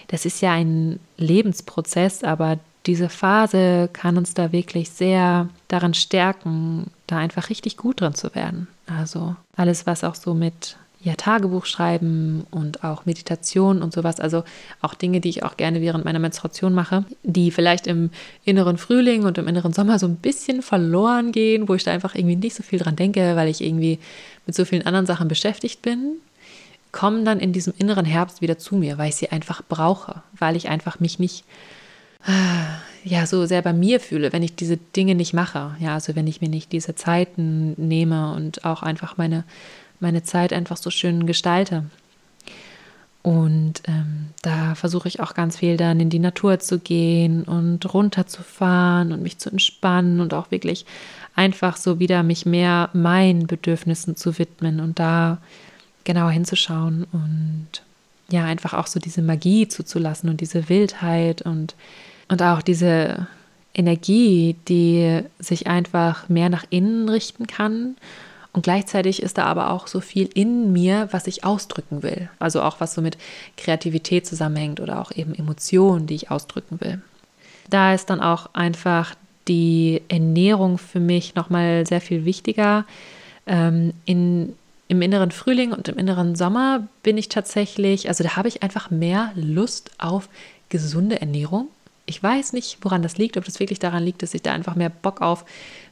[0.08, 2.58] das ist ja ein Lebensprozess, aber
[2.88, 8.34] diese Phase kann uns da wirklich sehr daran stärken, da einfach richtig gut drin zu
[8.34, 8.66] werden.
[8.86, 14.20] Also alles, was auch so mit ja, Tagebuch schreiben und auch Meditation und sowas.
[14.20, 14.42] Also
[14.80, 18.10] auch Dinge, die ich auch gerne während meiner Menstruation mache, die vielleicht im
[18.46, 22.14] inneren Frühling und im inneren Sommer so ein bisschen verloren gehen, wo ich da einfach
[22.14, 23.98] irgendwie nicht so viel dran denke, weil ich irgendwie
[24.46, 26.14] mit so vielen anderen Sachen beschäftigt bin,
[26.90, 30.56] kommen dann in diesem inneren Herbst wieder zu mir, weil ich sie einfach brauche, weil
[30.56, 31.44] ich einfach mich nicht
[33.04, 35.76] ja so sehr bei mir fühle, wenn ich diese Dinge nicht mache.
[35.80, 39.44] Ja, also wenn ich mir nicht diese Zeiten nehme und auch einfach meine
[40.00, 41.84] meine Zeit einfach so schön gestalte.
[43.22, 47.92] Und ähm, da versuche ich auch ganz viel dann in die Natur zu gehen und
[47.92, 50.86] runterzufahren und mich zu entspannen und auch wirklich
[51.34, 55.38] einfach so wieder mich mehr meinen Bedürfnissen zu widmen und da
[56.04, 57.68] genau hinzuschauen und
[58.30, 61.74] ja, einfach auch so diese Magie zuzulassen und diese Wildheit und,
[62.28, 63.26] und auch diese
[63.74, 67.96] Energie, die sich einfach mehr nach innen richten kann
[68.52, 72.28] und gleichzeitig ist da aber auch so viel in mir, was ich ausdrücken will.
[72.38, 73.18] Also auch was so mit
[73.56, 77.00] Kreativität zusammenhängt oder auch eben Emotionen, die ich ausdrücken will.
[77.70, 79.14] Da ist dann auch einfach
[79.46, 82.84] die Ernährung für mich nochmal sehr viel wichtiger.
[83.46, 84.56] Ähm, in,
[84.88, 88.90] Im inneren Frühling und im inneren Sommer bin ich tatsächlich, also da habe ich einfach
[88.90, 90.28] mehr Lust auf
[90.68, 91.68] gesunde Ernährung.
[92.08, 94.74] Ich weiß nicht, woran das liegt, ob das wirklich daran liegt, dass ich da einfach
[94.74, 95.44] mehr Bock auf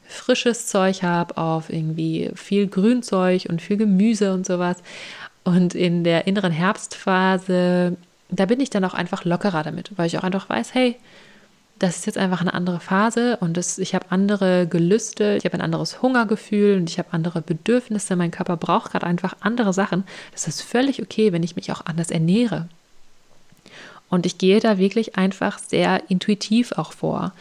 [0.09, 4.79] frisches Zeug habe, auf irgendwie viel Grünzeug und viel Gemüse und sowas.
[5.44, 7.96] Und in der inneren Herbstphase,
[8.31, 10.96] da bin ich dann auch einfach lockerer damit, weil ich auch einfach weiß, hey,
[11.79, 15.55] das ist jetzt einfach eine andere Phase und das, ich habe andere Gelüste, ich habe
[15.55, 18.16] ein anderes Hungergefühl und ich habe andere Bedürfnisse.
[18.16, 20.05] Mein Körper braucht gerade einfach andere Sachen.
[20.33, 22.68] Das ist völlig okay, wenn ich mich auch anders ernähre.
[24.09, 27.33] Und ich gehe da wirklich einfach sehr intuitiv auch vor.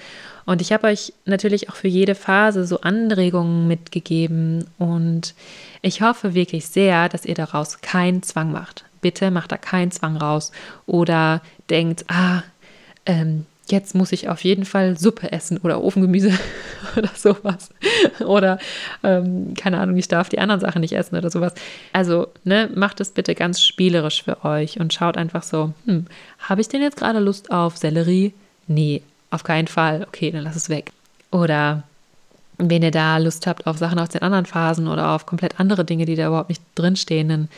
[0.46, 5.34] Und ich habe euch natürlich auch für jede Phase so Anregungen mitgegeben und
[5.82, 8.86] ich hoffe wirklich sehr, dass ihr daraus keinen Zwang macht.
[9.02, 10.52] Bitte macht da keinen Zwang raus
[10.86, 12.44] oder denkt, ah,
[13.08, 16.32] ähm, jetzt muss ich auf jeden Fall Suppe essen oder Ofengemüse
[16.98, 17.70] oder sowas.
[18.20, 18.60] Oder
[19.04, 21.54] ähm, keine Ahnung, ich darf die anderen Sachen nicht essen oder sowas.
[21.94, 26.06] Also, ne, macht es bitte ganz spielerisch für euch und schaut einfach so, hm,
[26.40, 28.34] habe ich denn jetzt gerade Lust auf Sellerie?
[28.68, 29.02] Nee,
[29.32, 30.06] auf keinen Fall.
[30.08, 30.92] Okay, dann lass es weg.
[31.32, 31.84] Oder
[32.58, 35.86] wenn ihr da Lust habt auf Sachen aus den anderen Phasen oder auf komplett andere
[35.86, 37.50] Dinge, die da überhaupt nicht drinstehen, dann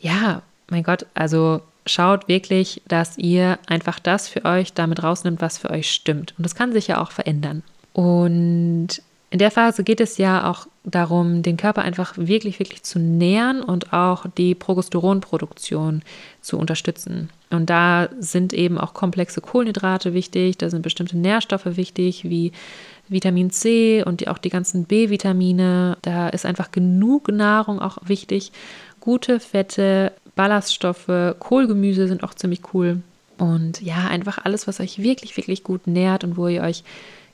[0.00, 5.58] ja, mein Gott, also schaut wirklich, dass ihr einfach das für euch damit rausnimmt, was
[5.58, 6.34] für euch stimmt.
[6.36, 7.62] Und das kann sich ja auch verändern.
[7.92, 12.98] Und in der Phase geht es ja auch darum, den Körper einfach wirklich, wirklich zu
[12.98, 16.02] nähern und auch die Progesteronproduktion
[16.40, 17.30] zu unterstützen.
[17.50, 22.52] Und da sind eben auch komplexe Kohlenhydrate wichtig, da sind bestimmte Nährstoffe wichtig, wie
[23.08, 25.96] Vitamin C und die, auch die ganzen B-Vitamine.
[26.02, 28.50] Da ist einfach genug Nahrung auch wichtig.
[29.00, 33.02] Gute Fette, Ballaststoffe, Kohlgemüse sind auch ziemlich cool.
[33.36, 36.82] Und ja, einfach alles, was euch wirklich, wirklich gut nährt und wo ihr euch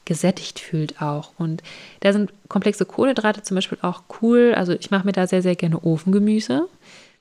[0.05, 1.31] gesättigt fühlt auch.
[1.38, 1.62] Und
[2.01, 4.55] da sind komplexe Kohlenhydrate zum Beispiel auch cool.
[4.57, 6.66] Also ich mache mir da sehr, sehr gerne Ofengemüse,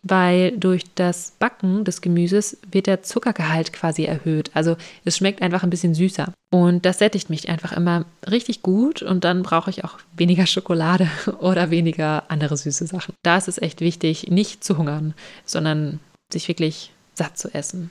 [0.07, 4.51] weil durch das Backen des Gemüses wird der Zuckergehalt quasi erhöht.
[4.53, 6.31] Also es schmeckt einfach ein bisschen süßer.
[6.53, 11.09] Und das sättigt mich einfach immer richtig gut und dann brauche ich auch weniger Schokolade
[11.39, 13.15] oder weniger andere süße Sachen.
[13.23, 15.99] Da ist es echt wichtig, nicht zu hungern, sondern
[16.31, 17.89] sich wirklich satt zu essen.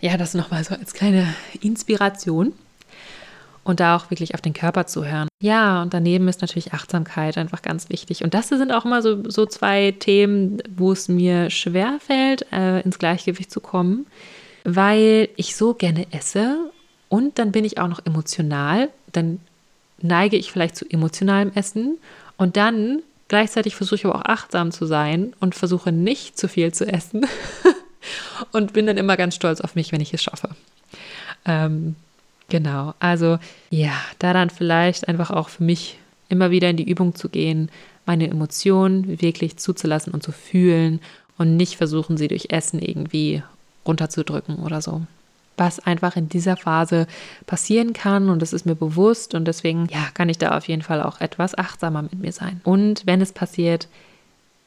[0.00, 2.52] Ja, das nochmal so als kleine Inspiration
[3.64, 5.28] und da auch wirklich auf den Körper zu hören.
[5.40, 8.22] Ja, und daneben ist natürlich Achtsamkeit einfach ganz wichtig.
[8.22, 12.80] Und das sind auch immer so, so zwei Themen, wo es mir schwer fällt, äh,
[12.80, 14.06] ins Gleichgewicht zu kommen,
[14.64, 16.70] weil ich so gerne esse
[17.08, 18.90] und dann bin ich auch noch emotional.
[19.12, 19.40] Dann
[20.00, 21.98] neige ich vielleicht zu emotionalem Essen
[22.36, 26.72] und dann gleichzeitig versuche ich aber auch achtsam zu sein und versuche nicht zu viel
[26.72, 27.26] zu essen
[28.52, 30.50] und bin dann immer ganz stolz auf mich, wenn ich es schaffe.
[31.46, 31.96] Ähm,
[32.48, 33.38] Genau, also
[33.70, 37.70] ja, da dann vielleicht einfach auch für mich immer wieder in die Übung zu gehen,
[38.06, 41.00] meine Emotionen wirklich zuzulassen und zu fühlen
[41.38, 43.42] und nicht versuchen, sie durch Essen irgendwie
[43.86, 45.02] runterzudrücken oder so.
[45.56, 47.06] Was einfach in dieser Phase
[47.46, 50.82] passieren kann und das ist mir bewusst und deswegen ja, kann ich da auf jeden
[50.82, 52.60] Fall auch etwas achtsamer mit mir sein.
[52.64, 53.88] Und wenn es passiert,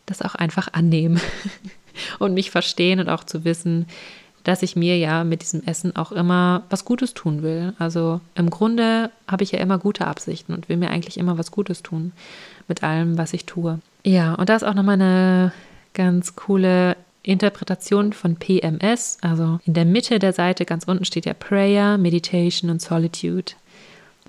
[0.05, 1.19] das auch einfach annehmen
[2.19, 3.85] und mich verstehen und auch zu wissen,
[4.47, 7.73] dass ich mir ja mit diesem Essen auch immer was Gutes tun will.
[7.79, 11.51] Also im Grunde habe ich ja immer gute Absichten und will mir eigentlich immer was
[11.51, 12.13] Gutes tun
[12.69, 13.79] mit allem, was ich tue.
[14.05, 15.51] Ja, und da ist auch nochmal eine
[15.93, 19.17] ganz coole Interpretation von PMS.
[19.19, 23.51] Also in der Mitte der Seite ganz unten steht ja Prayer, Meditation und Solitude.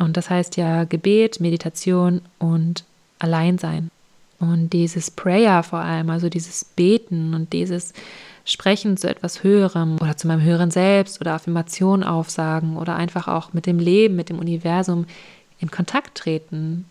[0.00, 2.82] Und das heißt ja Gebet, Meditation und
[3.20, 3.92] Alleinsein.
[4.40, 7.92] Und dieses Prayer vor allem, also dieses Beten und dieses
[8.48, 13.52] Sprechen zu etwas Höherem oder zu meinem höheren Selbst oder Affirmation aufsagen oder einfach auch
[13.52, 15.04] mit dem Leben, mit dem Universum
[15.60, 16.86] in Kontakt treten,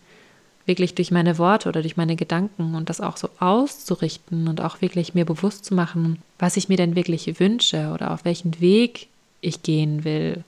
[0.67, 4.81] wirklich durch meine Worte oder durch meine Gedanken und das auch so auszurichten und auch
[4.81, 9.07] wirklich mir bewusst zu machen, was ich mir denn wirklich wünsche oder auf welchen Weg
[9.41, 10.43] ich gehen will.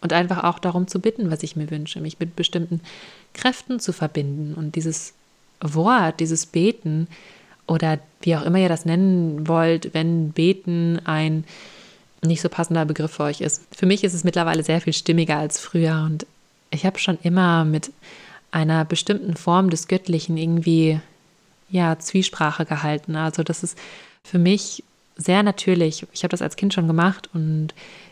[0.00, 2.80] Und einfach auch darum zu bitten, was ich mir wünsche, mich mit bestimmten
[3.34, 4.54] Kräften zu verbinden.
[4.54, 5.14] Und dieses
[5.60, 7.08] Wort, dieses Beten,
[7.68, 11.44] oder wie auch immer ihr das nennen wollt, wenn Beten ein
[12.22, 13.62] nicht so passender Begriff für euch ist.
[13.76, 16.26] Für mich ist es mittlerweile sehr viel stimmiger als früher und
[16.70, 17.92] ich habe schon immer mit
[18.50, 21.00] einer bestimmten Form des Göttlichen irgendwie
[21.70, 23.14] ja Zwiesprache gehalten.
[23.14, 23.78] Also das ist
[24.24, 24.82] für mich
[25.16, 26.06] sehr natürlich.
[26.12, 27.68] Ich habe das als Kind schon gemacht und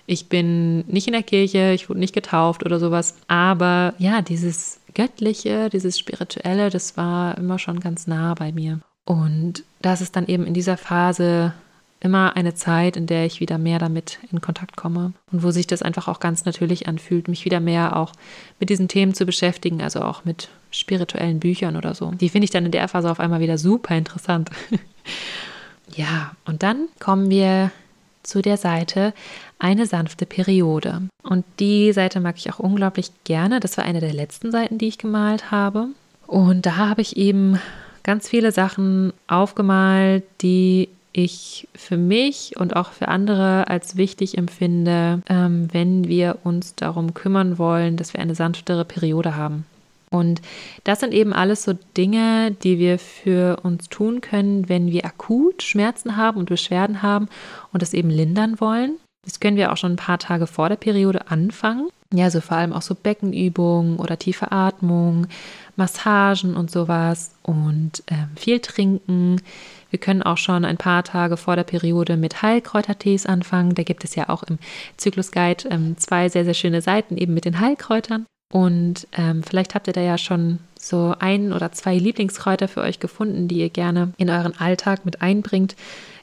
[0.07, 4.81] ich bin nicht in der Kirche, ich wurde nicht getauft oder sowas, aber ja, dieses
[4.95, 8.81] Göttliche, dieses Spirituelle, das war immer schon ganz nah bei mir.
[9.07, 11.55] Und das ist dann eben in dieser Phase
[12.01, 15.67] immer eine Zeit, in der ich wieder mehr damit in Kontakt komme und wo sich
[15.67, 18.13] das einfach auch ganz natürlich anfühlt, mich wieder mehr auch
[18.61, 22.11] mit diesen Themen zu beschäftigen, also auch mit spirituellen Büchern oder so.
[22.11, 24.51] Die finde ich dann in der Phase auf einmal wieder super interessant.
[25.95, 27.71] ja, und dann kommen wir
[28.23, 29.15] zu der Seite
[29.59, 31.03] eine sanfte Periode.
[31.23, 33.61] Und die Seite mag ich auch unglaublich gerne.
[33.61, 35.89] Das war eine der letzten Seiten, die ich gemalt habe.
[36.27, 37.59] Und da habe ich eben
[38.07, 45.23] ganz viele Sachen aufgemalt, die ich für mich und auch für andere als wichtig empfinde,
[45.29, 49.67] ähm, wenn wir uns darum kümmern wollen, dass wir eine sanftere Periode haben.
[50.11, 50.41] Und
[50.85, 55.65] das sind eben alles so Dinge, die wir für uns tun können, wenn wir akut
[55.65, 57.29] Schmerzen haben und Beschwerden haben
[57.73, 58.99] und das eben lindern wollen.
[59.25, 61.89] Das können wir auch schon ein paar Tage vor der Periode anfangen.
[62.15, 65.27] Ja, so vor allem auch so Beckenübungen oder tiefe Atmung,
[65.77, 69.41] Massagen und sowas und ähm, viel trinken.
[69.91, 73.75] Wir können auch schon ein paar Tage vor der Periode mit Heilkräutertees anfangen.
[73.75, 74.59] Da gibt es ja auch im
[74.97, 78.27] Zyklus Guide ähm, zwei sehr, sehr schöne Seiten eben mit den Heilkräutern.
[78.53, 83.01] Und ähm, vielleicht habt ihr da ja schon so ein oder zwei Lieblingskräuter für euch
[83.01, 85.75] gefunden, die ihr gerne in euren Alltag mit einbringt.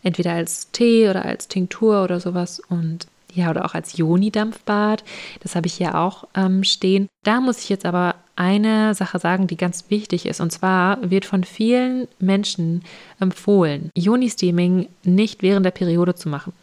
[0.04, 2.62] Entweder als Tee oder als Tinktur oder sowas.
[2.70, 5.04] Und ja, oder auch als Joni-Dampfbad.
[5.42, 7.08] Das habe ich hier auch ähm, stehen.
[7.24, 10.42] Da muss ich jetzt aber eine Sache sagen, die ganz wichtig ist.
[10.42, 12.84] Und zwar wird von vielen Menschen
[13.20, 16.54] empfohlen, Joni-Steaming nicht während der Periode zu machen.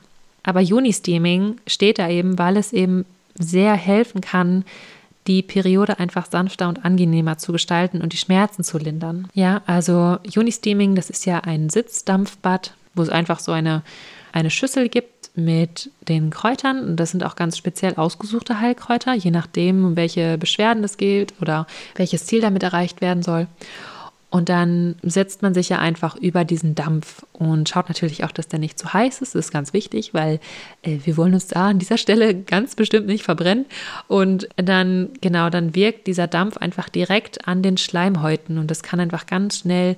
[0.42, 3.04] Aber Juni-Steaming steht da eben, weil es eben
[3.34, 4.64] sehr helfen kann,
[5.26, 9.28] die Periode einfach sanfter und angenehmer zu gestalten und die Schmerzen zu lindern.
[9.34, 13.82] Ja, also Juni-Steaming, das ist ja ein Sitzdampfbad, wo es einfach so eine,
[14.32, 16.84] eine Schüssel gibt mit den Kräutern.
[16.86, 21.34] Und das sind auch ganz speziell ausgesuchte Heilkräuter, je nachdem, um welche Beschwerden es geht
[21.40, 23.46] oder welches Ziel damit erreicht werden soll.
[24.30, 28.46] Und dann setzt man sich ja einfach über diesen Dampf und schaut natürlich auch, dass
[28.46, 29.34] der nicht zu heiß ist.
[29.34, 30.38] Das ist ganz wichtig, weil
[30.82, 33.66] äh, wir wollen uns da an dieser Stelle ganz bestimmt nicht verbrennen.
[34.06, 39.00] Und dann, genau, dann wirkt dieser Dampf einfach direkt an den Schleimhäuten und das kann
[39.00, 39.96] einfach ganz schnell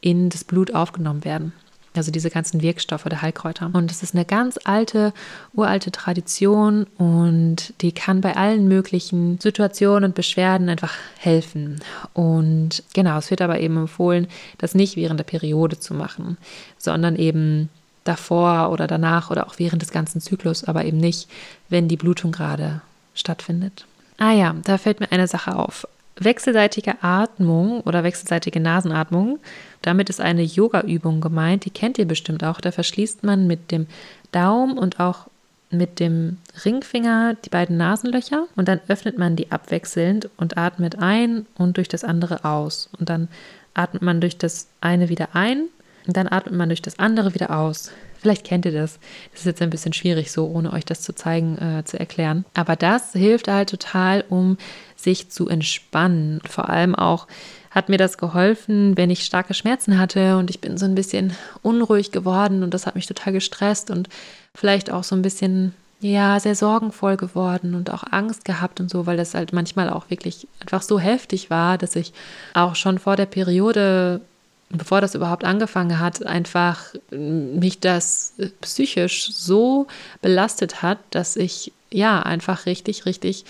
[0.00, 1.52] in das Blut aufgenommen werden.
[1.94, 3.70] Also diese ganzen Wirkstoffe der Heilkräuter.
[3.72, 5.12] Und es ist eine ganz alte,
[5.52, 11.80] uralte Tradition und die kann bei allen möglichen Situationen und Beschwerden einfach helfen.
[12.14, 14.26] Und genau, es wird aber eben empfohlen,
[14.58, 16.38] das nicht während der Periode zu machen,
[16.78, 17.68] sondern eben
[18.04, 21.28] davor oder danach oder auch während des ganzen Zyklus, aber eben nicht,
[21.68, 22.80] wenn die Blutung gerade
[23.14, 23.86] stattfindet.
[24.18, 25.86] Ah ja, da fällt mir eine Sache auf.
[26.16, 29.38] Wechselseitige Atmung oder wechselseitige Nasenatmung
[29.82, 32.60] damit ist eine Yoga-Übung gemeint, die kennt ihr bestimmt auch.
[32.60, 33.86] Da verschließt man mit dem
[34.30, 35.26] Daumen und auch
[35.70, 41.46] mit dem Ringfinger die beiden Nasenlöcher und dann öffnet man die abwechselnd und atmet ein
[41.56, 42.88] und durch das andere aus.
[42.98, 43.28] Und dann
[43.74, 45.64] atmet man durch das eine wieder ein
[46.06, 47.90] und dann atmet man durch das andere wieder aus.
[48.20, 49.00] Vielleicht kennt ihr das.
[49.32, 52.44] Das ist jetzt ein bisschen schwierig, so ohne euch das zu zeigen, äh, zu erklären.
[52.54, 54.58] Aber das hilft halt total, um
[55.02, 56.40] sich zu entspannen.
[56.48, 57.26] Vor allem auch
[57.70, 61.34] hat mir das geholfen, wenn ich starke Schmerzen hatte und ich bin so ein bisschen
[61.62, 64.08] unruhig geworden und das hat mich total gestresst und
[64.54, 69.06] vielleicht auch so ein bisschen ja, sehr sorgenvoll geworden und auch Angst gehabt und so,
[69.06, 72.12] weil das halt manchmal auch wirklich einfach so heftig war, dass ich
[72.54, 74.20] auch schon vor der Periode,
[74.68, 79.86] bevor das überhaupt angefangen hat, einfach mich das psychisch so
[80.20, 83.44] belastet hat, dass ich ja einfach richtig, richtig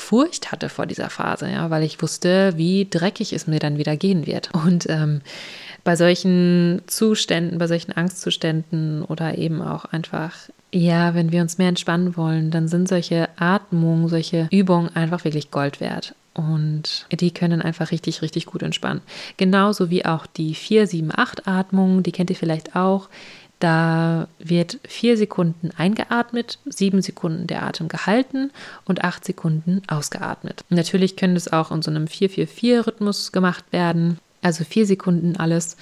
[0.00, 3.96] Furcht hatte vor dieser Phase, ja, weil ich wusste, wie dreckig es mir dann wieder
[3.96, 4.50] gehen wird.
[4.54, 5.20] Und ähm,
[5.84, 10.34] bei solchen Zuständen, bei solchen Angstzuständen oder eben auch einfach,
[10.72, 15.50] ja, wenn wir uns mehr entspannen wollen, dann sind solche Atmungen, solche Übungen einfach wirklich
[15.50, 16.14] Gold wert.
[16.34, 19.02] Und die können einfach richtig, richtig gut entspannen.
[19.38, 23.08] Genauso wie auch die 4-7-8-Atmung, die kennt ihr vielleicht auch.
[23.58, 28.50] Da wird vier Sekunden eingeatmet, sieben Sekunden der Atem gehalten
[28.84, 30.64] und acht Sekunden ausgeatmet.
[30.68, 34.18] Natürlich können das auch in so einem 4-4-4-Rhythmus gemacht werden.
[34.42, 35.76] Also vier Sekunden alles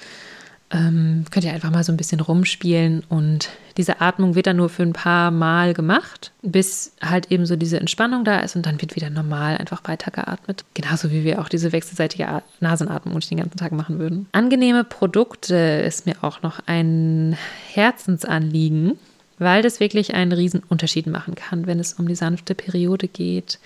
[0.69, 4.69] ähm, könnt ihr einfach mal so ein bisschen rumspielen und diese Atmung wird dann nur
[4.69, 8.81] für ein paar Mal gemacht, bis halt eben so diese Entspannung da ist und dann
[8.81, 10.65] wird wieder normal einfach weitergeatmet.
[10.73, 14.27] Genauso wie wir auch diese wechselseitige Nasenatmung den ganzen Tag machen würden.
[14.31, 17.37] Angenehme Produkte ist mir auch noch ein
[17.71, 18.97] Herzensanliegen,
[19.39, 23.59] weil das wirklich einen riesen Unterschied machen kann, wenn es um die sanfte Periode geht.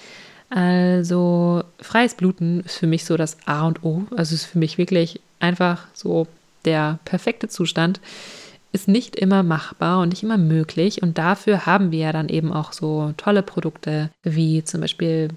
[0.50, 4.04] Also freies Bluten ist für mich so das A und O.
[4.16, 6.28] Also ist für mich wirklich einfach so
[6.65, 8.00] der perfekte Zustand
[8.74, 11.02] ist nicht immer machbar und nicht immer möglich.
[11.02, 15.30] Und dafür haben wir ja dann eben auch so tolle Produkte wie zum Beispiel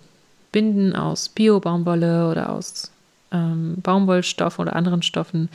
[0.52, 2.92] Binden aus Bio-Baumwolle oder aus
[3.32, 5.48] ähm, Baumwollstoff oder anderen Stoffen.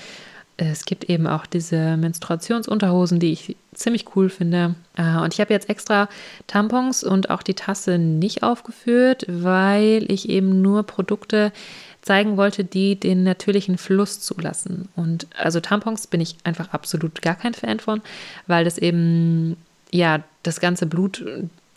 [0.58, 4.76] Es gibt eben auch diese Menstruationsunterhosen, die ich ziemlich cool finde.
[4.98, 6.10] Äh, und ich habe jetzt extra
[6.48, 11.54] Tampons und auch die Tasse nicht aufgeführt, weil ich eben nur Produkte
[12.02, 14.90] zeigen wollte, die den natürlichen Fluss zulassen.
[14.96, 18.02] Und also Tampons bin ich einfach absolut gar kein Fan von,
[18.48, 19.58] weil das eben
[19.92, 21.26] ja das ganze Blut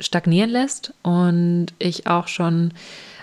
[0.00, 2.72] stagnieren lässt und ich auch schon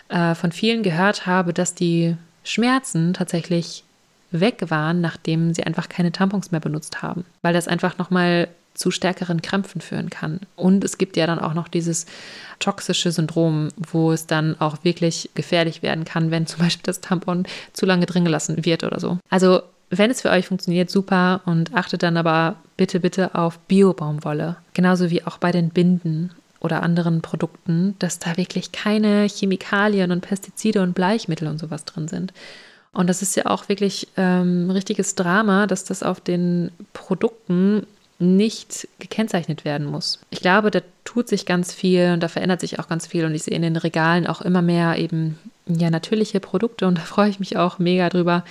[0.10, 3.84] äh, von vielen gehört habe, dass die Schmerzen tatsächlich
[4.32, 8.92] weg waren, nachdem sie einfach keine Tampons mehr benutzt haben, weil das einfach nochmal zu
[8.92, 10.40] stärkeren Krämpfen führen kann.
[10.56, 12.06] Und es gibt ja dann auch noch dieses
[12.60, 17.46] toxische Syndrom, wo es dann auch wirklich gefährlich werden kann, wenn zum Beispiel das Tampon
[17.74, 19.18] zu lange drin gelassen wird oder so.
[19.30, 24.58] Also wenn es für euch funktioniert, super und achtet dann aber bitte, bitte auf Bio-Baumwolle.
[24.74, 30.22] Genauso wie auch bei den Binden oder anderen Produkten, dass da wirklich keine Chemikalien und
[30.22, 32.34] Pestizide und Bleichmittel und sowas drin sind.
[32.92, 37.86] Und das ist ja auch wirklich ähm, richtiges Drama, dass das auf den Produkten
[38.20, 40.20] nicht gekennzeichnet werden muss.
[40.30, 43.34] Ich glaube, da tut sich ganz viel und da verändert sich auch ganz viel und
[43.34, 47.30] ich sehe in den Regalen auch immer mehr eben ja natürliche Produkte und da freue
[47.30, 48.44] ich mich auch mega drüber.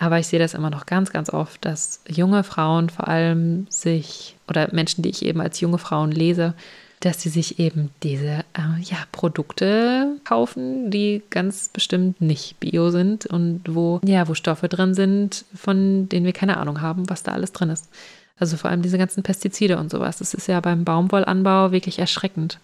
[0.00, 4.36] Aber ich sehe das immer noch ganz, ganz oft, dass junge Frauen vor allem sich
[4.46, 6.54] oder Menschen, die ich eben als junge Frauen lese,
[7.00, 13.26] dass sie sich eben diese äh, ja, Produkte kaufen, die ganz bestimmt nicht bio sind
[13.26, 17.32] und wo, ja, wo Stoffe drin sind, von denen wir keine Ahnung haben, was da
[17.32, 17.88] alles drin ist.
[18.38, 20.18] Also vor allem diese ganzen Pestizide und sowas.
[20.18, 22.60] Das ist ja beim Baumwollanbau wirklich erschreckend.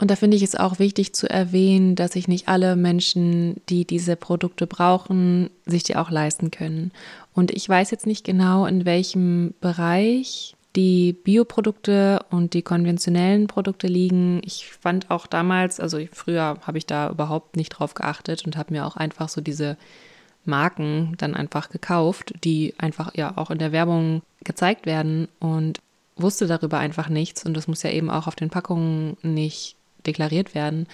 [0.00, 3.84] Und da finde ich es auch wichtig zu erwähnen, dass sich nicht alle Menschen, die
[3.84, 6.90] diese Produkte brauchen, sich die auch leisten können.
[7.34, 13.88] Und ich weiß jetzt nicht genau, in welchem Bereich die Bioprodukte und die konventionellen Produkte
[13.88, 14.40] liegen.
[14.44, 18.72] Ich fand auch damals, also früher habe ich da überhaupt nicht drauf geachtet und habe
[18.72, 19.76] mir auch einfach so diese
[20.44, 25.80] Marken dann einfach gekauft, die einfach ja auch in der Werbung gezeigt werden und
[26.16, 29.76] wusste darüber einfach nichts und das muss ja eben auch auf den Packungen nicht
[30.06, 30.86] deklariert werden.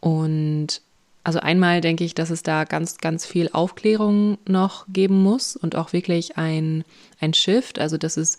[0.00, 0.80] Und
[1.24, 5.74] also einmal denke ich, dass es da ganz, ganz viel Aufklärung noch geben muss und
[5.74, 6.84] auch wirklich ein,
[7.20, 8.38] ein Shift, also dass es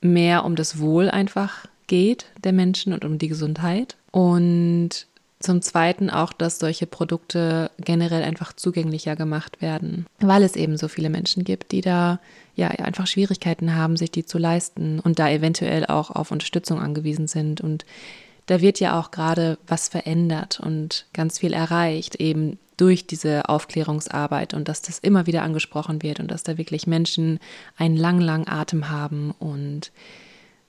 [0.00, 3.96] mehr um das Wohl einfach geht der Menschen und um die Gesundheit.
[4.10, 5.06] Und
[5.38, 10.88] zum Zweiten auch, dass solche Produkte generell einfach zugänglicher gemacht werden, weil es eben so
[10.88, 12.20] viele Menschen gibt, die da
[12.54, 17.26] ja einfach Schwierigkeiten haben, sich die zu leisten und da eventuell auch auf Unterstützung angewiesen
[17.26, 17.60] sind.
[17.60, 17.84] Und
[18.46, 24.54] da wird ja auch gerade was verändert und ganz viel erreicht, eben durch diese Aufklärungsarbeit
[24.54, 27.40] und dass das immer wieder angesprochen wird und dass da wirklich Menschen
[27.76, 29.92] einen lang, lang Atem haben und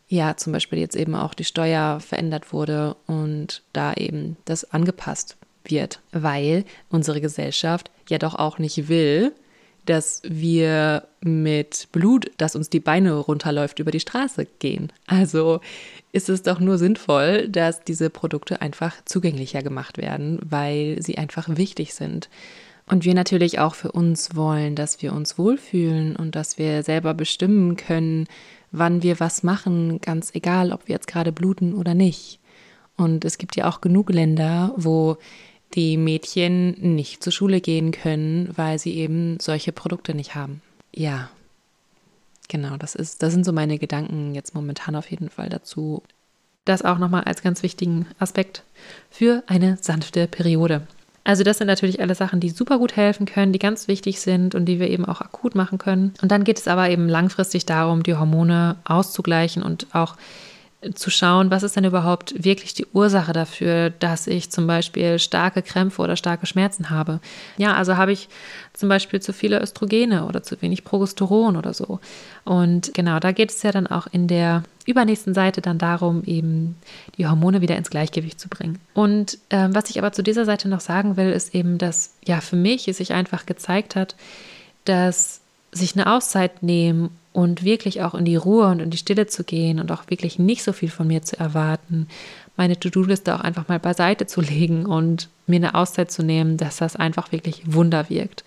[0.07, 5.37] ja, zum Beispiel jetzt eben auch die Steuer verändert wurde und da eben das angepasst
[5.65, 9.33] wird, weil unsere Gesellschaft ja doch auch nicht will,
[9.85, 14.91] dass wir mit Blut, das uns die Beine runterläuft, über die Straße gehen.
[15.07, 15.61] Also
[16.11, 21.47] ist es doch nur sinnvoll, dass diese Produkte einfach zugänglicher gemacht werden, weil sie einfach
[21.49, 22.29] wichtig sind.
[22.89, 27.13] Und wir natürlich auch für uns wollen, dass wir uns wohlfühlen und dass wir selber
[27.13, 28.27] bestimmen können,
[28.79, 32.39] wann wir was machen, ganz egal, ob wir jetzt gerade bluten oder nicht.
[32.95, 35.17] Und es gibt ja auch genug Länder, wo
[35.75, 40.61] die Mädchen nicht zur Schule gehen können, weil sie eben solche Produkte nicht haben.
[40.93, 41.29] Ja,
[42.47, 46.01] genau, das ist, das sind so meine Gedanken jetzt momentan auf jeden Fall dazu.
[46.65, 48.63] Das auch nochmal als ganz wichtigen Aspekt
[49.09, 50.87] für eine sanfte Periode.
[51.27, 54.55] Also das sind natürlich alle Sachen, die super gut helfen können, die ganz wichtig sind
[54.55, 56.13] und die wir eben auch akut machen können.
[56.21, 60.15] Und dann geht es aber eben langfristig darum, die Hormone auszugleichen und auch
[60.93, 65.61] zu schauen, was ist denn überhaupt wirklich die Ursache dafür, dass ich zum Beispiel starke
[65.61, 67.19] Krämpfe oder starke Schmerzen habe.
[67.57, 68.29] Ja, also habe ich
[68.73, 71.99] zum Beispiel zu viele Östrogene oder zu wenig Progesteron oder so.
[72.43, 76.77] Und genau, da geht es ja dann auch in der übernächsten Seite dann darum, eben
[77.17, 78.79] die Hormone wieder ins Gleichgewicht zu bringen.
[78.93, 82.39] Und äh, was ich aber zu dieser Seite noch sagen will, ist eben, dass ja
[82.39, 84.15] für mich es sich einfach gezeigt hat,
[84.85, 85.41] dass
[85.71, 89.43] sich eine Auszeit nehmen und wirklich auch in die Ruhe und in die Stille zu
[89.43, 92.07] gehen und auch wirklich nicht so viel von mir zu erwarten,
[92.55, 96.77] meine To-Do-Liste auch einfach mal beiseite zu legen und mir eine Auszeit zu nehmen, dass
[96.77, 98.43] das einfach wirklich Wunder wirkt.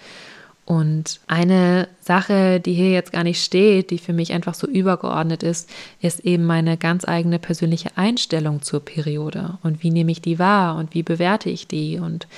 [0.66, 5.42] Und eine Sache, die hier jetzt gar nicht steht, die für mich einfach so übergeordnet
[5.42, 5.68] ist,
[6.00, 9.58] ist eben meine ganz eigene persönliche Einstellung zur Periode.
[9.62, 12.28] Und wie nehme ich die wahr und wie bewerte ich die und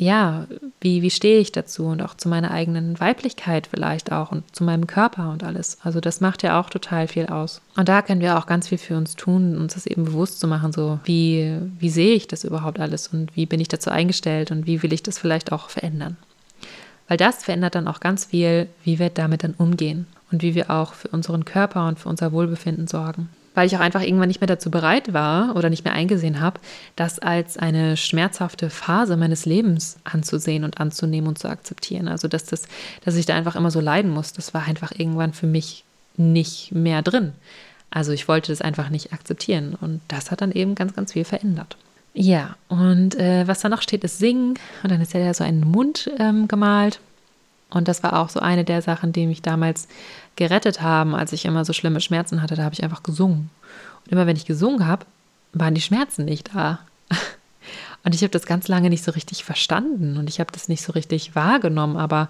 [0.00, 0.46] ja,
[0.80, 4.62] wie, wie stehe ich dazu und auch zu meiner eigenen Weiblichkeit vielleicht auch und zu
[4.62, 5.78] meinem Körper und alles.
[5.82, 7.60] Also das macht ja auch total viel aus.
[7.76, 10.46] Und da können wir auch ganz viel für uns tun, uns das eben bewusst zu
[10.46, 14.52] machen, so wie, wie sehe ich das überhaupt alles und wie bin ich dazu eingestellt
[14.52, 16.16] und wie will ich das vielleicht auch verändern.
[17.08, 20.70] Weil das verändert dann auch ganz viel, wie wir damit dann umgehen und wie wir
[20.70, 24.40] auch für unseren Körper und für unser Wohlbefinden sorgen weil ich auch einfach irgendwann nicht
[24.40, 26.60] mehr dazu bereit war oder nicht mehr eingesehen habe,
[26.94, 32.06] das als eine schmerzhafte Phase meines Lebens anzusehen und anzunehmen und zu akzeptieren.
[32.06, 32.68] Also dass das,
[33.04, 35.82] dass ich da einfach immer so leiden muss, das war einfach irgendwann für mich
[36.16, 37.32] nicht mehr drin.
[37.90, 41.24] Also ich wollte das einfach nicht akzeptieren und das hat dann eben ganz, ganz viel
[41.24, 41.76] verändert.
[42.14, 44.54] Ja, und äh, was da noch steht, ist Singen
[44.84, 47.00] und dann ist ja so ein Mund ähm, gemalt.
[47.70, 49.88] Und das war auch so eine der Sachen, die mich damals
[50.36, 52.54] gerettet haben, als ich immer so schlimme Schmerzen hatte.
[52.54, 53.50] Da habe ich einfach gesungen.
[54.04, 55.04] Und immer wenn ich gesungen habe,
[55.52, 56.80] waren die Schmerzen nicht da.
[58.04, 60.82] Und ich habe das ganz lange nicht so richtig verstanden und ich habe das nicht
[60.82, 62.28] so richtig wahrgenommen, aber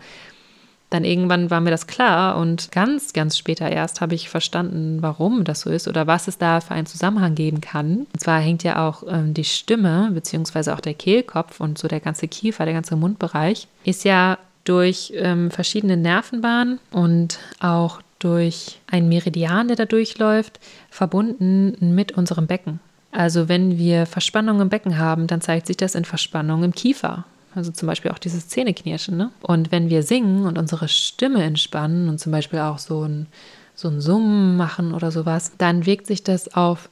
[0.91, 5.45] dann irgendwann war mir das klar und ganz, ganz später erst habe ich verstanden, warum
[5.45, 8.07] das so ist oder was es da für einen Zusammenhang geben kann.
[8.13, 12.01] Und zwar hängt ja auch ähm, die Stimme beziehungsweise auch der Kehlkopf und so der
[12.01, 14.39] ganze Kiefer, der ganze Mundbereich ist ja
[14.69, 20.61] durch ähm, verschiedene Nervenbahnen und auch durch einen Meridian, der da durchläuft,
[20.91, 22.81] verbunden mit unserem Becken.
[23.11, 27.25] Also wenn wir Verspannung im Becken haben, dann zeigt sich das in Verspannung im Kiefer.
[27.55, 29.17] Also zum Beispiel auch dieses Zähneknirschen.
[29.17, 29.31] Ne?
[29.41, 33.27] Und wenn wir singen und unsere Stimme entspannen und zum Beispiel auch so ein,
[33.75, 36.91] so ein Summen machen oder sowas, dann wirkt sich das auf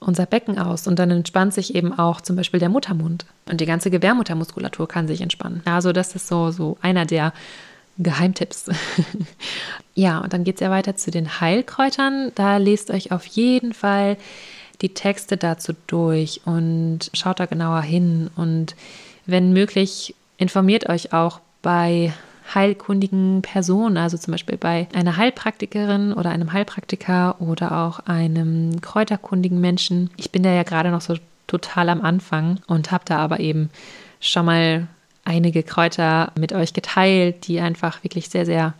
[0.00, 3.66] unser Becken aus und dann entspannt sich eben auch zum Beispiel der Muttermund und die
[3.66, 5.62] ganze Gebärmuttermuskulatur kann sich entspannen.
[5.64, 7.32] Also das ist so, so einer der
[7.98, 8.70] Geheimtipps.
[9.94, 12.30] ja, und dann geht es ja weiter zu den Heilkräutern.
[12.36, 14.16] Da lest euch auf jeden Fall
[14.82, 18.76] die Texte dazu durch und schaut da genauer hin und
[19.26, 22.12] wenn möglich, informiert euch auch bei
[22.54, 29.60] heilkundigen Personen, also zum Beispiel bei einer Heilpraktikerin oder einem Heilpraktiker oder auch einem kräuterkundigen
[29.60, 30.10] Menschen.
[30.16, 33.70] Ich bin da ja gerade noch so total am Anfang und habe da aber eben
[34.20, 34.86] schon mal
[35.24, 38.74] einige Kräuter mit euch geteilt, die einfach wirklich sehr, sehr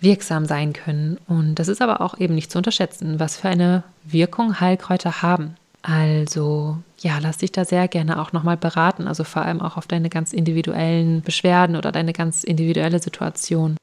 [0.00, 1.18] wirksam sein können.
[1.26, 5.56] Und das ist aber auch eben nicht zu unterschätzen, was für eine Wirkung Heilkräuter haben.
[5.82, 9.86] Also ja, lass dich da sehr gerne auch nochmal beraten, also vor allem auch auf
[9.86, 13.76] deine ganz individuellen Beschwerden oder deine ganz individuelle Situation.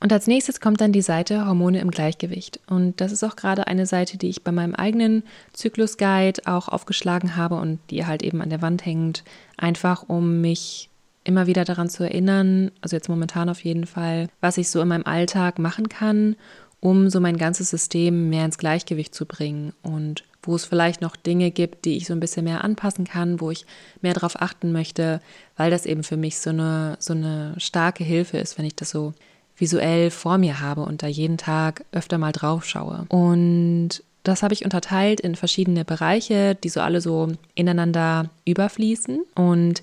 [0.00, 2.60] Und als nächstes kommt dann die Seite Hormone im Gleichgewicht.
[2.66, 5.22] Und das ist auch gerade eine Seite, die ich bei meinem eigenen
[5.54, 9.24] Zyklus-Guide auch aufgeschlagen habe und die halt eben an der Wand hängt,
[9.56, 10.90] einfach um mich
[11.24, 14.88] immer wieder daran zu erinnern, also jetzt momentan auf jeden Fall, was ich so in
[14.88, 16.36] meinem Alltag machen kann,
[16.80, 21.16] um so mein ganzes System mehr ins Gleichgewicht zu bringen und wo es vielleicht noch
[21.16, 23.66] Dinge gibt, die ich so ein bisschen mehr anpassen kann, wo ich
[24.00, 25.20] mehr darauf achten möchte,
[25.56, 28.90] weil das eben für mich so eine, so eine starke Hilfe ist, wenn ich das
[28.90, 29.12] so
[29.56, 33.06] visuell vor mir habe und da jeden Tag öfter mal drauf schaue.
[33.08, 39.22] Und das habe ich unterteilt in verschiedene Bereiche, die so alle so ineinander überfließen.
[39.34, 39.82] Und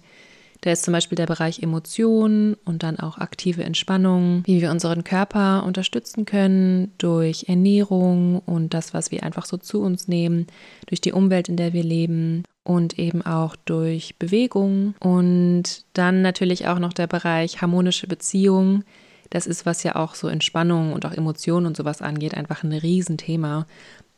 [0.63, 5.03] da ist zum Beispiel der Bereich Emotionen und dann auch aktive Entspannung, wie wir unseren
[5.03, 10.47] Körper unterstützen können durch Ernährung und das, was wir einfach so zu uns nehmen,
[10.85, 16.65] durch die Umwelt, in der wir leben und eben auch durch Bewegung und dann natürlich
[16.65, 18.85] auch noch der Bereich harmonische Beziehung.
[19.31, 22.71] Das ist, was ja auch so Entspannung und auch Emotionen und sowas angeht, einfach ein
[22.71, 23.67] Riesenthema.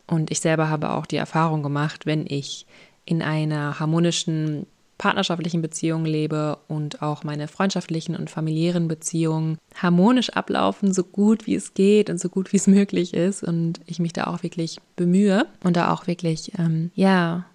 [0.05, 2.67] Und ich selber habe auch die Erfahrung gemacht, wenn ich
[3.03, 4.67] in einer harmonischen
[4.97, 11.55] partnerschaftlichen Beziehungen lebe und auch meine freundschaftlichen und familiären Beziehungen harmonisch ablaufen, so gut wie
[11.55, 14.77] es geht und so gut wie es möglich ist und ich mich da auch wirklich
[14.95, 17.45] bemühe und da auch wirklich, ähm, ja,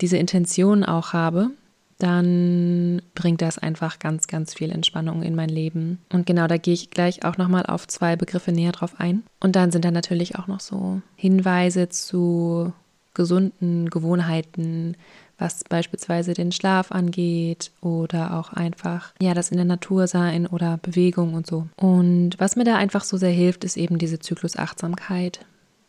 [0.00, 1.50] diese Intention auch habe,
[1.98, 5.98] dann bringt das einfach ganz, ganz viel Entspannung in mein Leben.
[6.12, 9.22] Und genau, da gehe ich gleich auch nochmal auf zwei Begriffe näher drauf ein.
[9.40, 12.72] Und dann sind da natürlich auch noch so Hinweise zu
[13.14, 14.96] gesunden Gewohnheiten,
[15.38, 20.78] was beispielsweise den Schlaf angeht oder auch einfach, ja, das in der Natur sein oder
[20.78, 21.66] Bewegung und so.
[21.76, 25.40] Und was mir da einfach so sehr hilft, ist eben diese Zyklusachtsamkeit,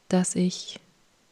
[0.10, 0.80] dass ich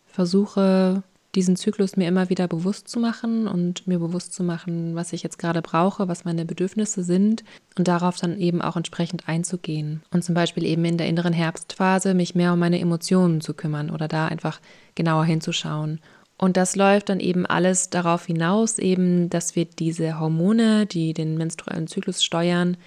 [0.08, 1.04] versuche,
[1.36, 5.22] diesen Zyklus mir immer wieder bewusst zu machen und mir bewusst zu machen, was ich
[5.22, 7.44] jetzt gerade brauche, was meine Bedürfnisse sind
[7.78, 10.02] und darauf dann eben auch entsprechend einzugehen.
[10.12, 13.90] Und zum Beispiel eben in der inneren Herbstphase mich mehr um meine Emotionen zu kümmern
[13.90, 14.62] oder da einfach
[14.96, 16.00] genauer hinzuschauen
[16.38, 21.38] und das läuft dann eben alles darauf hinaus, eben, dass wir diese Hormone, die den
[21.38, 22.78] menstruellen Zyklus steuern,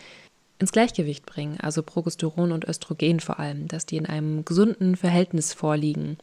[0.59, 5.55] ins Gleichgewicht bringen, also Progesteron und Östrogen vor allem, dass die in einem gesunden Verhältnis
[5.55, 6.19] vorliegen.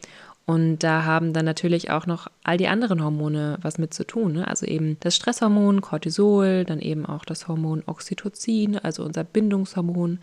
[0.45, 4.33] Und da haben dann natürlich auch noch all die anderen Hormone was mit zu tun.
[4.33, 4.47] Ne?
[4.47, 10.19] Also eben das Stresshormon Cortisol, dann eben auch das Hormon Oxytocin, also unser Bindungshormon,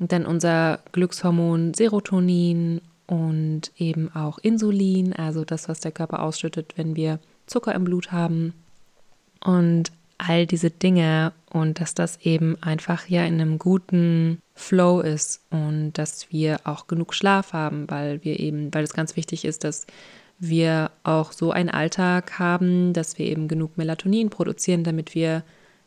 [0.00, 6.74] und dann unser Glückshormon Serotonin und eben auch Insulin, also das, was der Körper ausschüttet,
[6.76, 8.54] wenn wir Zucker im Blut haben
[9.40, 15.42] und all diese Dinge und dass das eben einfach ja in einem guten Flow ist
[15.50, 19.64] und dass wir auch genug Schlaf haben, weil wir eben, weil es ganz wichtig ist,
[19.64, 19.86] dass
[20.38, 25.42] wir auch so einen Alltag haben, dass wir eben genug Melatonin produzieren, damit wir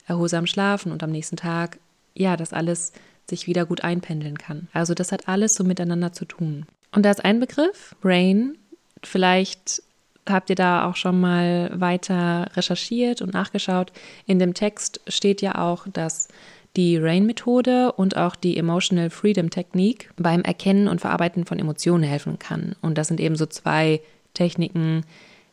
[0.06, 1.80] erholsam schlafen und am nächsten Tag
[2.14, 2.94] ja, das alles
[3.30, 4.68] sich wieder gut einpendeln kann.
[4.74, 6.66] Also das hat alles so miteinander zu tun.
[6.92, 8.58] Und da ist ein Begriff, Brain.
[9.04, 9.84] Vielleicht
[10.28, 13.92] habt ihr da auch schon mal weiter recherchiert und nachgeschaut.
[14.26, 16.28] In dem Text steht ja auch, dass
[16.76, 22.40] die RAIN-Methode und auch die Emotional Freedom Technik beim Erkennen und Verarbeiten von Emotionen helfen
[22.40, 22.76] kann.
[22.82, 24.02] Und das sind eben so zwei
[24.34, 25.04] Techniken,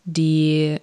[0.04, 0.76] die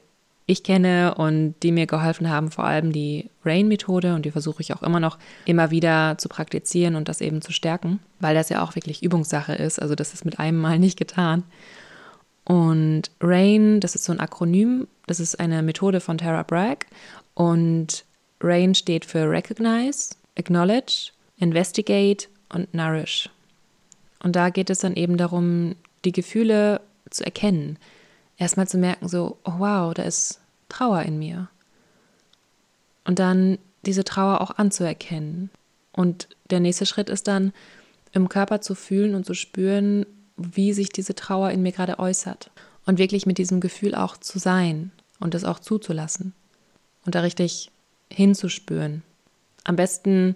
[0.52, 4.74] ich kenne und die mir geholfen haben, vor allem die RAIN-Methode und die versuche ich
[4.74, 8.62] auch immer noch immer wieder zu praktizieren und das eben zu stärken, weil das ja
[8.62, 9.82] auch wirklich Übungssache ist.
[9.82, 11.44] Also das ist mit einem Mal nicht getan.
[12.44, 16.86] Und RAIN, das ist so ein Akronym, das ist eine Methode von Tara Bragg
[17.34, 18.04] und
[18.42, 23.30] RAIN steht für Recognize, Acknowledge, Investigate und Nourish.
[24.22, 27.78] Und da geht es dann eben darum, die Gefühle zu erkennen.
[28.38, 30.41] Erstmal zu merken, so, oh wow, da ist
[30.72, 31.50] Trauer in mir.
[33.04, 35.50] Und dann diese Trauer auch anzuerkennen.
[35.92, 37.54] Und der nächste Schritt ist dann,
[38.14, 40.06] im Körper zu fühlen und zu spüren,
[40.38, 42.52] wie sich diese Trauer in mir gerade äußert.
[42.86, 46.34] Und wirklich mit diesem Gefühl auch zu sein und es auch zuzulassen.
[47.06, 47.72] Und da richtig
[48.12, 49.04] hinzuspüren.
[49.64, 50.36] Am besten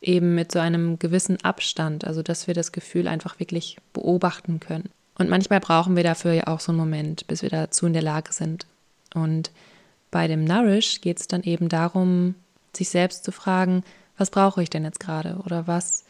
[0.00, 4.90] eben mit so einem gewissen Abstand, also dass wir das Gefühl einfach wirklich beobachten können.
[5.18, 8.02] Und manchmal brauchen wir dafür ja auch so einen Moment, bis wir dazu in der
[8.02, 8.66] Lage sind.
[9.14, 9.50] Und
[10.10, 12.34] bei dem Nourish geht es dann eben darum,
[12.74, 13.82] sich selbst zu fragen,
[14.16, 16.04] was brauche ich denn jetzt gerade oder was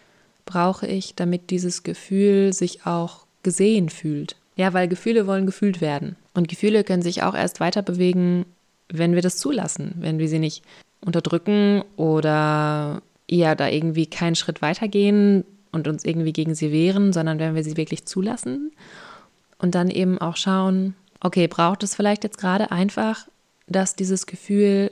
[0.45, 4.37] brauche ich, damit dieses Gefühl sich auch gesehen fühlt.
[4.57, 6.17] Ja, weil Gefühle wollen gefühlt werden.
[6.35, 8.47] Und Gefühle können sich auch erst weiter bewegen,
[8.89, 10.63] wenn wir das zulassen, wenn wir sie nicht
[11.01, 17.39] unterdrücken oder eher da irgendwie keinen Schritt weitergehen und uns irgendwie gegen sie wehren, sondern
[17.39, 18.73] wenn wir sie wirklich zulassen
[19.59, 23.27] und dann eben auch schauen, okay, braucht es vielleicht jetzt gerade einfach,
[23.67, 24.91] dass dieses Gefühl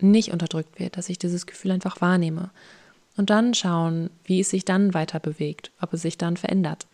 [0.00, 2.50] nicht unterdrückt wird, dass ich dieses Gefühl einfach wahrnehme.
[3.16, 6.86] Und dann schauen, wie es sich dann weiter bewegt, ob es sich dann verändert.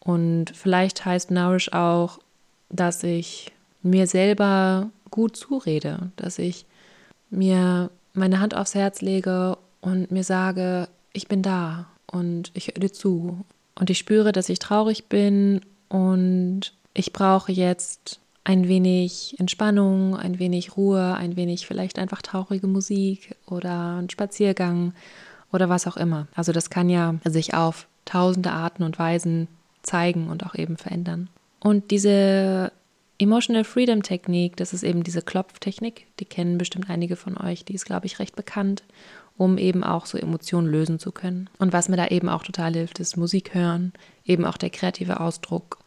[0.00, 2.18] Und vielleicht heißt Nourish auch,
[2.70, 6.66] dass ich mir selber gut zurede, dass ich
[7.30, 12.80] mir meine Hand aufs Herz lege und mir sage, ich bin da und ich höre
[12.80, 13.44] dir zu.
[13.74, 20.38] Und ich spüre, dass ich traurig bin und ich brauche jetzt ein wenig Entspannung, ein
[20.38, 24.94] wenig Ruhe, ein wenig vielleicht einfach traurige Musik oder einen Spaziergang
[25.52, 26.26] oder was auch immer.
[26.34, 29.46] Also das kann ja sich auf tausende Arten und Weisen
[29.82, 31.28] zeigen und auch eben verändern.
[31.60, 32.72] Und diese
[33.18, 37.74] Emotional Freedom Technik, das ist eben diese Klopftechnik, die kennen bestimmt einige von euch, die
[37.74, 38.82] ist, glaube ich, recht bekannt,
[39.36, 41.48] um eben auch so Emotionen lösen zu können.
[41.58, 43.92] Und was mir da eben auch total hilft, ist Musik hören,
[44.24, 45.78] eben auch der kreative Ausdruck,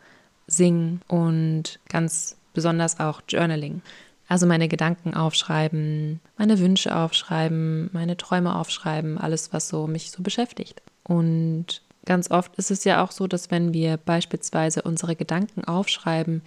[0.48, 3.82] Singen und ganz besonders auch Journaling.
[4.28, 10.24] Also meine Gedanken aufschreiben, meine Wünsche aufschreiben, meine Träume aufschreiben, alles, was so mich so
[10.24, 10.82] beschäftigt.
[11.04, 16.42] Und ganz oft ist es ja auch so, dass wenn wir beispielsweise unsere Gedanken aufschreiben,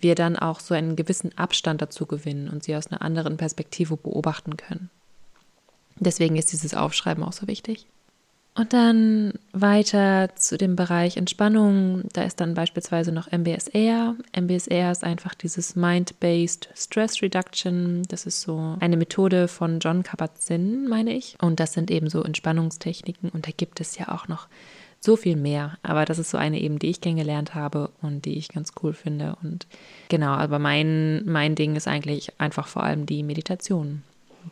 [0.00, 3.96] wir dann auch so einen gewissen Abstand dazu gewinnen und sie aus einer anderen Perspektive
[3.96, 4.90] beobachten können.
[5.96, 7.86] Deswegen ist dieses Aufschreiben auch so wichtig.
[8.54, 12.02] Und dann weiter zu dem Bereich Entspannung.
[12.12, 14.16] Da ist dann beispielsweise noch MBSR.
[14.36, 18.02] MBSR ist einfach dieses Mind-Based Stress Reduction.
[18.08, 21.36] Das ist so eine Methode von John Kabat-Zinn, meine ich.
[21.40, 23.30] Und das sind eben so Entspannungstechniken.
[23.30, 24.48] Und da gibt es ja auch noch
[24.98, 25.78] so viel mehr.
[25.82, 28.92] Aber das ist so eine eben, die ich kennengelernt habe und die ich ganz cool
[28.92, 29.36] finde.
[29.42, 29.66] Und
[30.08, 34.02] genau, aber mein, mein Ding ist eigentlich einfach vor allem die Meditation,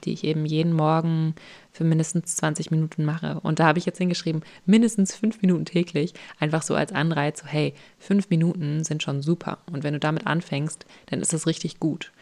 [0.04, 1.34] die ich eben jeden Morgen
[1.72, 3.40] für mindestens 20 Minuten mache.
[3.40, 7.46] Und da habe ich jetzt hingeschrieben, mindestens fünf Minuten täglich, einfach so als Anreiz, so
[7.46, 9.58] hey, fünf Minuten sind schon super.
[9.70, 12.12] Und wenn du damit anfängst, dann ist das richtig gut.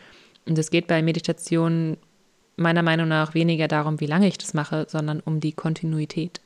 [0.47, 1.97] Und es geht bei Meditation
[2.57, 6.41] meiner Meinung nach weniger darum, wie lange ich das mache, sondern um die Kontinuität.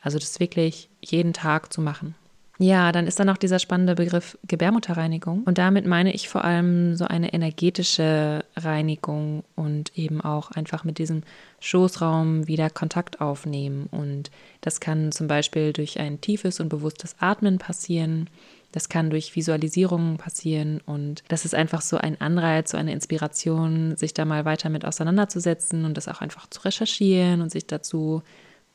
[0.00, 2.14] Also das wirklich jeden Tag zu machen.
[2.58, 5.42] Ja, dann ist da noch dieser spannende Begriff Gebärmutterreinigung.
[5.44, 10.98] Und damit meine ich vor allem so eine energetische Reinigung und eben auch einfach mit
[10.98, 11.22] diesem
[11.60, 13.88] Schoßraum wieder Kontakt aufnehmen.
[13.90, 14.30] Und
[14.62, 18.30] das kann zum Beispiel durch ein tiefes und bewusstes Atmen passieren.
[18.72, 23.96] Das kann durch Visualisierungen passieren und das ist einfach so ein Anreiz, so eine Inspiration,
[23.96, 28.22] sich da mal weiter mit auseinanderzusetzen und das auch einfach zu recherchieren und sich dazu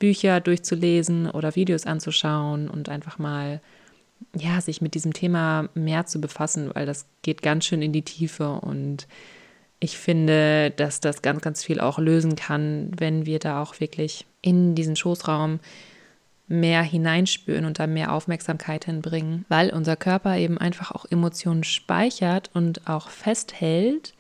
[0.02, 3.62] Bücher durchzulesen oder Videos anzuschauen und einfach mal
[4.36, 8.02] ja, sich mit diesem Thema mehr zu befassen, weil das geht ganz schön in die
[8.02, 9.08] Tiefe und
[9.80, 14.26] ich finde, dass das ganz, ganz viel auch lösen kann, wenn wir da auch wirklich
[14.41, 15.60] in diesen Schoßraum
[16.47, 22.49] mehr hineinspüren und da mehr Aufmerksamkeit hinbringen, weil unser Körper eben einfach auch Emotionen speichert
[22.54, 24.14] und auch festhält,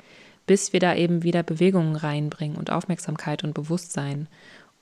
[0.45, 4.27] bis wir da eben wieder Bewegungen reinbringen und Aufmerksamkeit und Bewusstsein.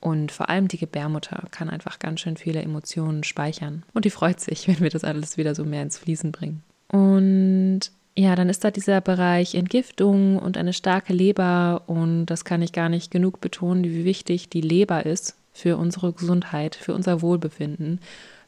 [0.01, 3.83] Und vor allem die Gebärmutter kann einfach ganz schön viele Emotionen speichern.
[3.93, 6.63] Und die freut sich, wenn wir das alles wieder so mehr ins Fließen bringen.
[6.91, 11.83] Und ja, dann ist da dieser Bereich Entgiftung und eine starke Leber.
[11.87, 16.13] Und das kann ich gar nicht genug betonen, wie wichtig die Leber ist für unsere
[16.13, 17.99] Gesundheit, für unser Wohlbefinden,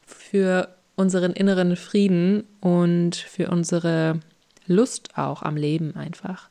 [0.05, 4.19] für unseren inneren Frieden und für unsere
[4.67, 6.49] Lust auch am Leben einfach.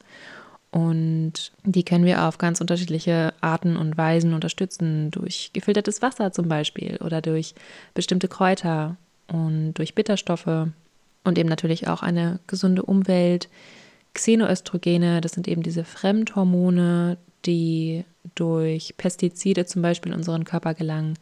[0.71, 6.49] Und die können wir auf ganz unterschiedliche Arten und Weisen unterstützen, durch gefiltertes Wasser zum
[6.49, 7.55] Beispiel oder durch
[7.93, 8.97] bestimmte Kräuter
[9.27, 10.69] und durch Bitterstoffe
[11.25, 13.49] und eben natürlich auch eine gesunde Umwelt.
[14.15, 18.05] Xenoöstrogene, das sind eben diese Fremdhormone, die
[18.35, 21.15] durch Pestizide zum Beispiel in unseren Körper gelangen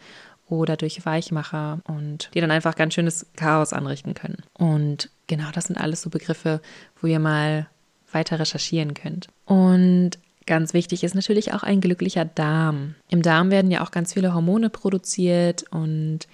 [0.48, 4.42] oder durch Weichmacher und die dann einfach ganz schönes Chaos anrichten können.
[4.54, 6.60] Und genau, das sind alles so Begriffe,
[7.00, 7.68] wo ihr mal
[8.12, 9.28] weiter recherchieren könnt.
[9.44, 10.12] Und
[10.46, 12.94] ganz wichtig ist natürlich auch ein glücklicher Darm.
[13.08, 16.26] Im Darm werden ja auch ganz viele Hormone produziert und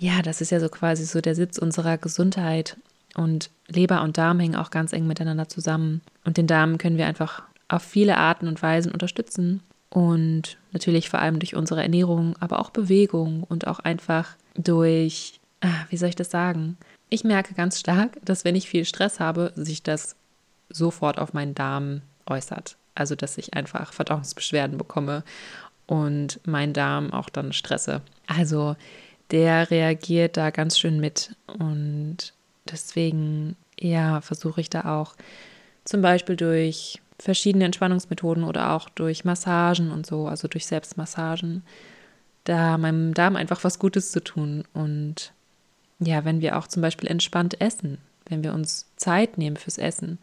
[0.00, 2.78] ja, das ist ja so quasi so der Sitz unserer Gesundheit.
[3.14, 6.00] Und Leber und Darm hängen auch ganz eng miteinander zusammen.
[6.24, 9.62] Und den Darm können wir einfach auf viele Arten und Weisen unterstützen.
[9.90, 15.84] Und natürlich vor allem durch unsere Ernährung, aber auch Bewegung und auch einfach durch, ah,
[15.90, 16.78] wie soll ich das sagen?
[17.10, 20.16] Ich merke ganz stark, dass wenn ich viel Stress habe, sich das
[20.70, 22.76] sofort auf meinen Darm äußert.
[22.94, 25.24] Also, dass ich einfach Verdauungsbeschwerden bekomme
[25.86, 28.02] und meinen Darm auch dann stresse.
[28.26, 28.76] Also,
[29.30, 32.32] der reagiert da ganz schön mit und
[32.70, 35.14] deswegen, ja, versuche ich da auch
[35.84, 41.62] zum Beispiel durch verschiedene Entspannungsmethoden oder auch durch Massagen und so, also durch Selbstmassagen,
[42.44, 44.64] da meinem Darm einfach was Gutes zu tun.
[44.72, 45.32] Und
[45.98, 50.18] ja, wenn wir auch zum Beispiel entspannt essen, wenn wir uns Zeit nehmen fürs Essen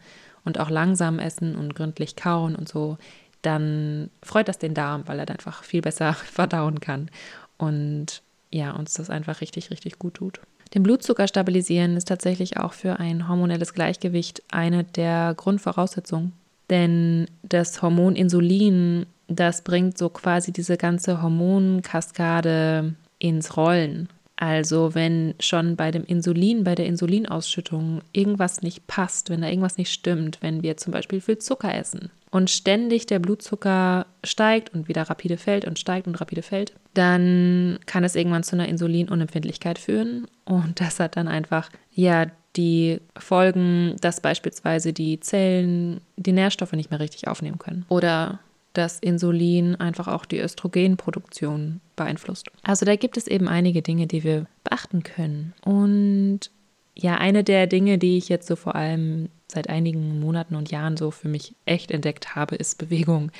[0.48, 2.98] und auch langsam essen und gründlich kauen und so,
[3.42, 7.10] dann freut das den Darm, weil er dann einfach viel besser verdauen kann.
[7.58, 10.40] Und ja, uns das einfach richtig, richtig gut tut.
[10.74, 16.32] Den Blutzucker stabilisieren ist tatsächlich auch für ein hormonelles Gleichgewicht eine der Grundvoraussetzungen.
[16.70, 24.08] Denn das Hormon Insulin, das bringt so quasi diese ganze Hormonkaskade ins Rollen.
[24.40, 29.78] Also wenn schon bei dem Insulin, bei der Insulinausschüttung irgendwas nicht passt, wenn da irgendwas
[29.78, 34.86] nicht stimmt, wenn wir zum Beispiel viel Zucker essen und ständig der Blutzucker steigt und
[34.86, 39.78] wieder rapide fällt und steigt und rapide fällt, dann kann es irgendwann zu einer Insulinunempfindlichkeit
[39.78, 40.28] führen.
[40.44, 42.26] Und das hat dann einfach ja
[42.56, 47.86] die Folgen, dass beispielsweise die Zellen die Nährstoffe nicht mehr richtig aufnehmen können.
[47.88, 48.38] Oder
[48.72, 52.48] dass Insulin einfach auch die Östrogenproduktion beeinflusst.
[52.62, 55.54] Also da gibt es eben einige Dinge, die wir beachten können.
[55.64, 56.50] Und
[56.94, 60.96] ja, eine der Dinge, die ich jetzt so vor allem seit einigen Monaten und Jahren
[60.96, 63.30] so für mich echt entdeckt habe, ist Bewegung.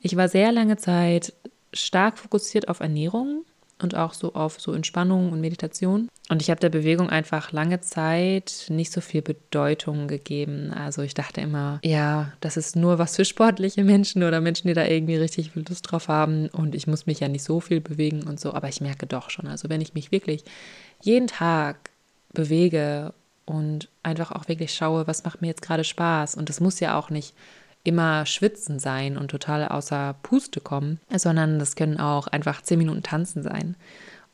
[0.00, 1.32] Ich war sehr lange Zeit
[1.72, 3.44] stark fokussiert auf Ernährung
[3.80, 6.08] und auch so auf so Entspannung und Meditation.
[6.28, 10.72] Und ich habe der Bewegung einfach lange Zeit nicht so viel Bedeutung gegeben.
[10.72, 14.74] Also ich dachte immer, ja, das ist nur was für sportliche Menschen oder Menschen, die
[14.74, 16.48] da irgendwie richtig Lust drauf haben.
[16.48, 18.52] Und ich muss mich ja nicht so viel bewegen und so.
[18.52, 20.44] Aber ich merke doch schon, also wenn ich mich wirklich
[21.00, 21.90] jeden Tag
[22.32, 23.14] bewege
[23.46, 26.34] und einfach auch wirklich schaue, was macht mir jetzt gerade Spaß.
[26.34, 27.34] Und das muss ja auch nicht
[27.88, 33.02] immer schwitzen sein und total außer Puste kommen, sondern das können auch einfach zehn Minuten
[33.02, 33.74] tanzen sein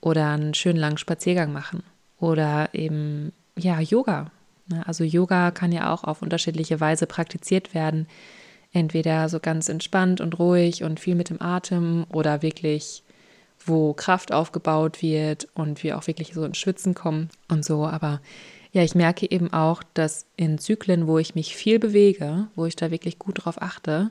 [0.00, 1.84] oder einen schönen langen Spaziergang machen
[2.18, 4.30] oder eben ja Yoga.
[4.66, 4.86] Ne?
[4.86, 8.06] Also Yoga kann ja auch auf unterschiedliche Weise praktiziert werden.
[8.72, 13.04] Entweder so ganz entspannt und ruhig und viel mit dem Atem oder wirklich,
[13.64, 17.86] wo Kraft aufgebaut wird und wir auch wirklich so ins Schwitzen kommen und so.
[17.86, 18.20] Aber
[18.74, 22.74] ja, ich merke eben auch, dass in Zyklen, wo ich mich viel bewege, wo ich
[22.74, 24.10] da wirklich gut drauf achte,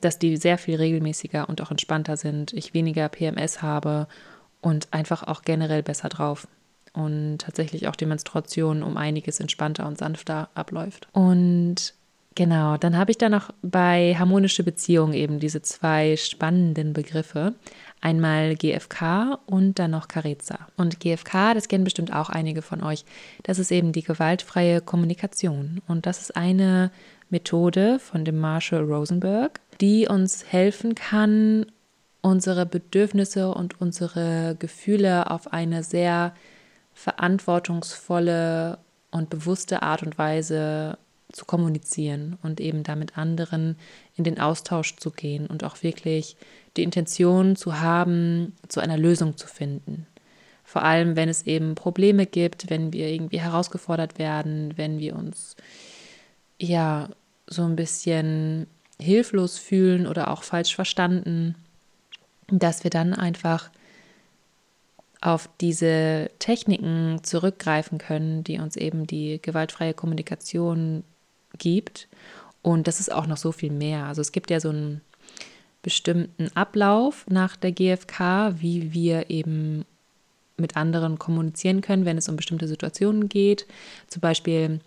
[0.00, 4.06] dass die sehr viel regelmäßiger und auch entspannter sind, ich weniger PMS habe
[4.60, 6.46] und einfach auch generell besser drauf.
[6.92, 11.08] Und tatsächlich auch die Menstruation um einiges entspannter und sanfter abläuft.
[11.10, 11.94] Und
[12.36, 17.54] Genau, dann habe ich da noch bei harmonische Beziehungen eben diese zwei spannenden Begriffe.
[18.04, 20.58] Einmal GFK und dann noch Carezza.
[20.76, 23.06] Und GFK, das kennen bestimmt auch einige von euch,
[23.44, 25.80] das ist eben die gewaltfreie Kommunikation.
[25.88, 26.90] Und das ist eine
[27.30, 31.64] Methode von dem Marshall Rosenberg, die uns helfen kann,
[32.20, 36.34] unsere Bedürfnisse und unsere Gefühle auf eine sehr
[36.92, 38.80] verantwortungsvolle
[39.12, 40.98] und bewusste Art und Weise
[41.32, 43.78] zu kommunizieren und eben da mit anderen
[44.14, 46.36] in den Austausch zu gehen und auch wirklich
[46.76, 50.06] die Intention zu haben, zu einer Lösung zu finden.
[50.64, 55.56] Vor allem, wenn es eben Probleme gibt, wenn wir irgendwie herausgefordert werden, wenn wir uns
[56.58, 57.08] ja
[57.46, 58.66] so ein bisschen
[58.98, 61.54] hilflos fühlen oder auch falsch verstanden,
[62.48, 63.70] dass wir dann einfach
[65.20, 71.02] auf diese Techniken zurückgreifen können, die uns eben die gewaltfreie Kommunikation
[71.56, 72.08] gibt.
[72.62, 74.04] Und das ist auch noch so viel mehr.
[74.04, 75.00] Also es gibt ja so ein
[75.84, 79.84] bestimmten Ablauf nach der GfK, wie wir eben
[80.56, 83.66] mit anderen kommunizieren können, wenn es um bestimmte Situationen geht.
[84.08, 84.80] Zum Beispiel,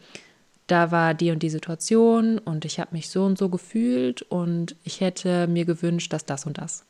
[0.65, 4.75] da war die und die Situation und ich habe mich so und so gefühlt und
[4.83, 6.83] ich hätte mir gewünscht, dass das und das.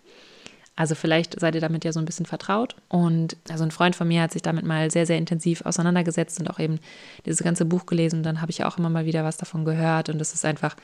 [0.78, 2.76] Also vielleicht seid ihr damit ja so ein bisschen vertraut.
[2.88, 6.50] Und also ein Freund von mir hat sich damit mal sehr, sehr intensiv auseinandergesetzt und
[6.52, 6.80] auch eben
[7.26, 8.18] dieses ganze Buch gelesen.
[8.18, 10.10] Und dann habe ich auch immer mal wieder was davon gehört.
[10.10, 10.76] Und es ist einfach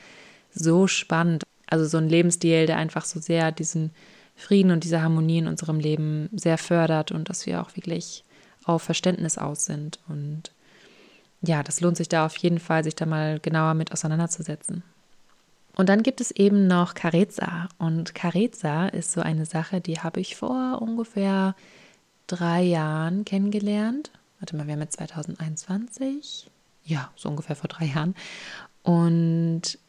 [0.52, 1.44] so spannend.
[1.74, 3.90] Also so ein Lebensstil, der einfach so sehr diesen
[4.36, 8.22] Frieden und diese Harmonie in unserem Leben sehr fördert und dass wir auch wirklich
[8.64, 9.98] auf Verständnis aus sind.
[10.06, 10.52] Und
[11.42, 14.84] ja, das lohnt sich da auf jeden Fall, sich da mal genauer mit auseinanderzusetzen.
[15.74, 17.68] Und dann gibt es eben noch Carezza.
[17.76, 21.56] Und Carezza ist so eine Sache, die habe ich vor ungefähr
[22.28, 24.12] drei Jahren kennengelernt.
[24.38, 26.48] Warte mal, wir haben jetzt 2021.
[26.84, 28.14] Ja, so ungefähr vor drei Jahren.
[28.84, 29.80] Und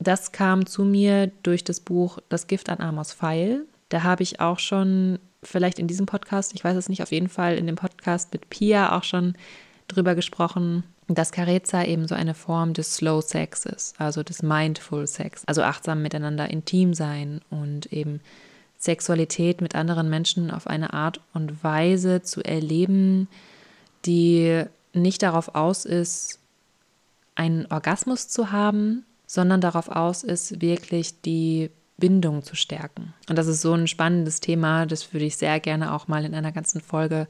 [0.00, 3.66] das kam zu mir durch das Buch Das Gift an Amos Pfeil.
[3.90, 7.28] Da habe ich auch schon, vielleicht in diesem Podcast, ich weiß es nicht, auf jeden
[7.28, 9.34] Fall in dem Podcast mit Pia auch schon
[9.88, 15.06] drüber gesprochen, dass Carezza eben so eine Form des Slow Sex ist, also des Mindful
[15.06, 18.20] Sex, also achtsam miteinander intim sein und eben
[18.78, 23.28] Sexualität mit anderen Menschen auf eine Art und Weise zu erleben,
[24.06, 26.38] die nicht darauf aus ist,
[27.34, 33.14] einen Orgasmus zu haben, sondern darauf aus ist, wirklich die Bindung zu stärken.
[33.28, 36.34] Und das ist so ein spannendes Thema, das würde ich sehr gerne auch mal in
[36.34, 37.28] einer ganzen Folge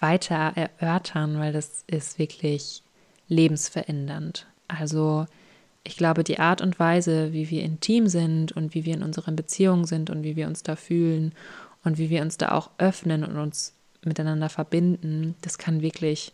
[0.00, 2.82] weiter erörtern, weil das ist wirklich
[3.28, 4.46] lebensverändernd.
[4.68, 5.26] Also
[5.82, 9.36] ich glaube, die Art und Weise, wie wir intim sind und wie wir in unseren
[9.36, 11.34] Beziehungen sind und wie wir uns da fühlen
[11.84, 16.32] und wie wir uns da auch öffnen und uns miteinander verbinden, das kann wirklich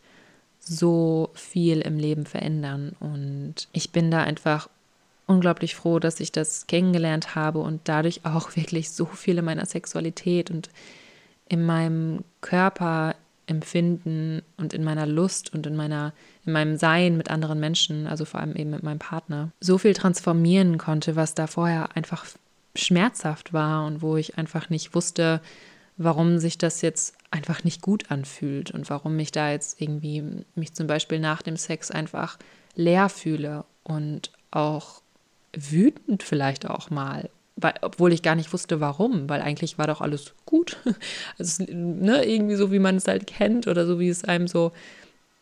[0.61, 2.95] so viel im Leben verändern.
[3.01, 4.69] Und ich bin da einfach
[5.31, 9.66] unglaublich froh, dass ich das kennengelernt habe und dadurch auch wirklich so viel in meiner
[9.66, 10.68] Sexualität und
[11.49, 13.14] in meinem Körper
[13.47, 16.12] Empfinden und in meiner Lust und in meiner
[16.47, 19.93] in meinem Sein mit anderen Menschen, also vor allem eben mit meinem Partner, so viel
[19.93, 22.24] transformieren konnte, was da vorher einfach
[22.76, 25.41] schmerzhaft war und wo ich einfach nicht wusste,
[25.97, 30.72] warum sich das jetzt einfach nicht gut anfühlt und warum ich da jetzt irgendwie mich
[30.74, 32.39] zum Beispiel nach dem Sex einfach
[32.76, 35.03] leer fühle und auch
[35.55, 37.31] wütend vielleicht auch mal
[37.63, 40.79] weil, obwohl ich gar nicht wusste, warum, weil eigentlich war doch alles gut.
[41.39, 44.73] Also, ne, irgendwie so, wie man es halt kennt oder so, wie es einem so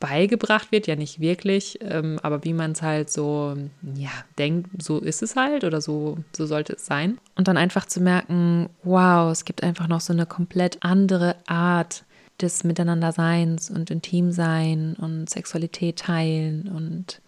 [0.01, 3.57] beigebracht wird, ja nicht wirklich, ähm, aber wie man es halt so,
[3.95, 7.19] ja, denkt, so ist es halt oder so, so sollte es sein.
[7.35, 12.05] Und dann einfach zu merken, wow, es gibt einfach noch so eine komplett andere Art
[12.41, 17.21] des Miteinanderseins und Intimsein und Sexualität teilen und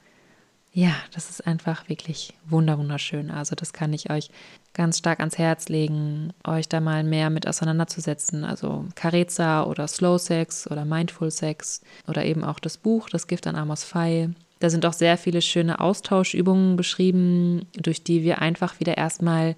[0.73, 3.31] ja, das ist einfach wirklich wunderschön.
[3.31, 4.31] Also das kann ich euch
[4.73, 8.45] ganz stark ans Herz legen, euch da mal mehr mit auseinanderzusetzen.
[8.45, 13.49] Also Carezza oder Slow Sex oder Mindful Sex oder eben auch das Buch Das Gift
[13.49, 14.35] an Amos Pfeil.
[14.61, 19.57] Da sind auch sehr viele schöne Austauschübungen beschrieben, durch die wir einfach wieder erstmal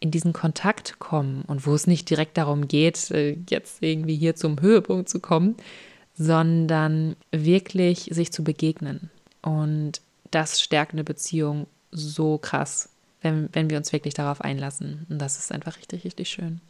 [0.00, 4.36] in diesen Kontakt kommen und wo es nicht direkt darum geht, äh, jetzt irgendwie hier
[4.36, 5.56] zum Höhepunkt zu kommen,
[6.14, 9.10] sondern wirklich sich zu begegnen.
[9.42, 10.00] Und
[10.34, 12.90] das stärkt eine Beziehung so krass,
[13.22, 15.06] wenn, wenn wir uns wirklich darauf einlassen.
[15.08, 16.60] Und das ist einfach richtig, richtig schön.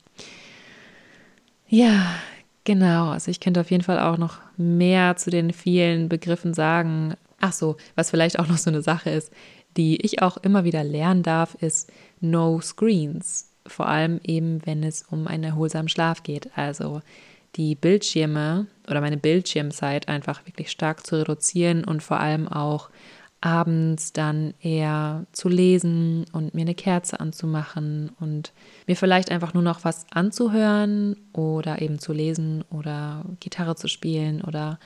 [1.69, 2.15] Ja,
[2.65, 3.11] genau.
[3.11, 7.15] Also ich könnte auf jeden Fall auch noch mehr zu den vielen Begriffen sagen.
[7.41, 9.33] Ach so, was vielleicht auch noch so eine Sache ist,
[9.77, 11.91] die ich auch immer wieder lernen darf, ist
[12.21, 13.51] No Screens.
[13.67, 16.57] Vor allem eben, wenn es um einen erholsamen Schlaf geht.
[16.57, 17.01] Also
[17.57, 22.91] die Bildschirme oder meine Bildschirmzeit einfach wirklich stark zu reduzieren und vor allem auch
[23.45, 28.53] abends dann eher zu lesen und mir eine Kerze anzumachen und
[28.87, 34.41] mir vielleicht einfach nur noch was anzuhören oder eben zu lesen oder Gitarre zu spielen
[34.41, 34.79] oder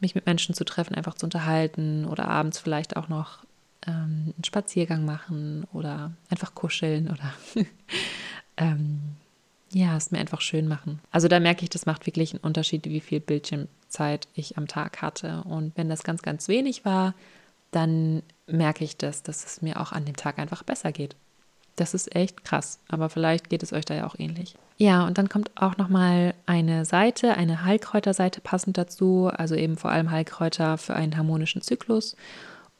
[0.00, 3.44] mich mit Menschen zu treffen, einfach zu unterhalten oder abends vielleicht auch noch
[3.86, 7.32] ähm, einen Spaziergang machen oder einfach kuscheln oder
[8.56, 8.98] ähm,
[9.70, 10.98] ja, es mir einfach schön machen.
[11.12, 15.02] Also da merke ich, das macht wirklich einen Unterschied, wie viel Bildschirmzeit ich am Tag
[15.02, 15.44] hatte.
[15.44, 17.14] Und wenn das ganz, ganz wenig war,
[17.76, 21.14] dann merke ich das, dass es mir auch an dem Tag einfach besser geht.
[21.76, 24.54] Das ist echt krass, aber vielleicht geht es euch da ja auch ähnlich.
[24.78, 29.76] Ja, und dann kommt auch noch mal eine Seite, eine Heilkräuterseite passend dazu, also eben
[29.76, 32.16] vor allem Heilkräuter für einen harmonischen Zyklus.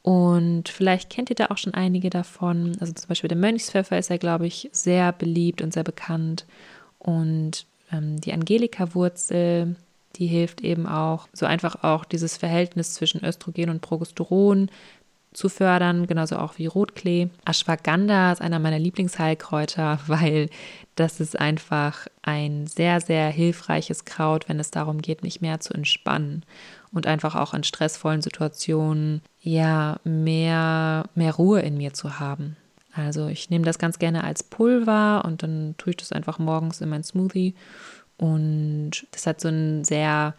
[0.02, 2.76] Und vielleicht kennt ihr da auch schon einige davon.
[2.80, 6.46] Also zum Beispiel der Mönchspfeffer ist ja, glaube ich, sehr beliebt und sehr bekannt.
[6.98, 9.76] Und ähm, die Angelika-Wurzel
[10.18, 14.70] die hilft eben auch, so einfach auch dieses Verhältnis zwischen Östrogen und Progesteron
[15.36, 17.28] zu fördern, genauso auch wie Rotklee.
[17.44, 20.48] Ashwagandha ist einer meiner Lieblingsheilkräuter, weil
[20.94, 25.74] das ist einfach ein sehr, sehr hilfreiches Kraut, wenn es darum geht, mich mehr zu
[25.74, 26.44] entspannen
[26.90, 32.56] und einfach auch in stressvollen Situationen ja mehr, mehr Ruhe in mir zu haben.
[32.94, 36.80] Also ich nehme das ganz gerne als Pulver und dann tue ich das einfach morgens
[36.80, 37.54] in mein Smoothie
[38.18, 40.34] und das hat so einen sehr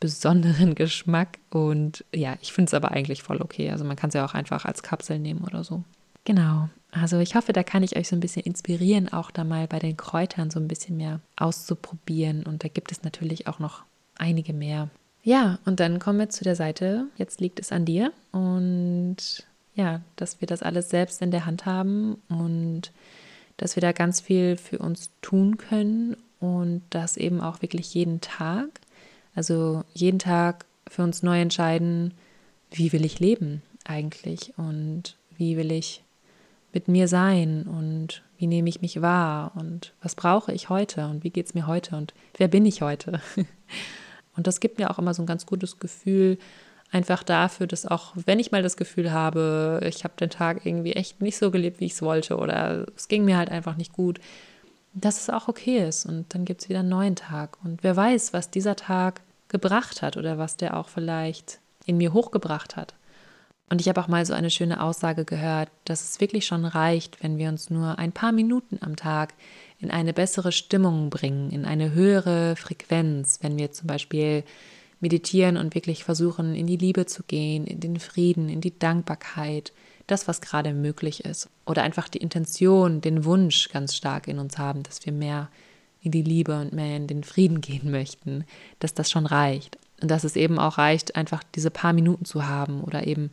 [0.00, 3.70] besonderen Geschmack und ja, ich finde es aber eigentlich voll okay.
[3.70, 5.84] Also man kann es ja auch einfach als Kapsel nehmen oder so.
[6.24, 6.68] Genau.
[6.90, 9.78] Also ich hoffe, da kann ich euch so ein bisschen inspirieren, auch da mal bei
[9.78, 12.44] den Kräutern so ein bisschen mehr auszuprobieren.
[12.44, 13.84] Und da gibt es natürlich auch noch
[14.18, 14.90] einige mehr.
[15.22, 17.06] Ja, und dann kommen wir zu der Seite.
[17.16, 18.12] Jetzt liegt es an dir.
[18.30, 22.92] Und ja, dass wir das alles selbst in der Hand haben und
[23.56, 28.20] dass wir da ganz viel für uns tun können und das eben auch wirklich jeden
[28.20, 28.68] Tag.
[29.34, 32.14] Also jeden Tag für uns neu entscheiden,
[32.72, 34.52] wie will ich leben eigentlich?
[34.56, 36.02] Und wie will ich
[36.72, 37.62] mit mir sein?
[37.62, 39.52] Und wie nehme ich mich wahr?
[39.54, 41.06] Und was brauche ich heute?
[41.06, 41.94] Und wie geht es mir heute?
[41.94, 43.20] Und wer bin ich heute.
[44.36, 46.38] und das gibt mir auch immer so ein ganz gutes Gefühl,
[46.90, 50.92] einfach dafür, dass auch wenn ich mal das Gefühl habe, ich habe den Tag irgendwie
[50.92, 53.92] echt nicht so gelebt, wie ich es wollte oder es ging mir halt einfach nicht
[53.92, 54.18] gut,
[54.94, 56.06] dass es auch okay ist.
[56.06, 57.58] Und dann gibt es wieder einen neuen Tag.
[57.64, 62.12] Und wer weiß, was dieser Tag gebracht hat oder was der auch vielleicht in mir
[62.12, 62.94] hochgebracht hat.
[63.68, 67.22] Und ich habe auch mal so eine schöne Aussage gehört, dass es wirklich schon reicht,
[67.22, 69.32] wenn wir uns nur ein paar Minuten am Tag
[69.78, 74.44] in eine bessere Stimmung bringen, in eine höhere Frequenz, wenn wir zum Beispiel
[75.00, 79.72] meditieren und wirklich versuchen, in die Liebe zu gehen, in den Frieden, in die Dankbarkeit,
[80.06, 81.48] das, was gerade möglich ist.
[81.66, 85.48] Oder einfach die Intention, den Wunsch ganz stark in uns haben, dass wir mehr
[86.02, 88.44] in die Liebe und mehr in den Frieden gehen möchten,
[88.78, 89.78] dass das schon reicht.
[90.00, 93.30] Und dass es eben auch reicht, einfach diese paar Minuten zu haben oder eben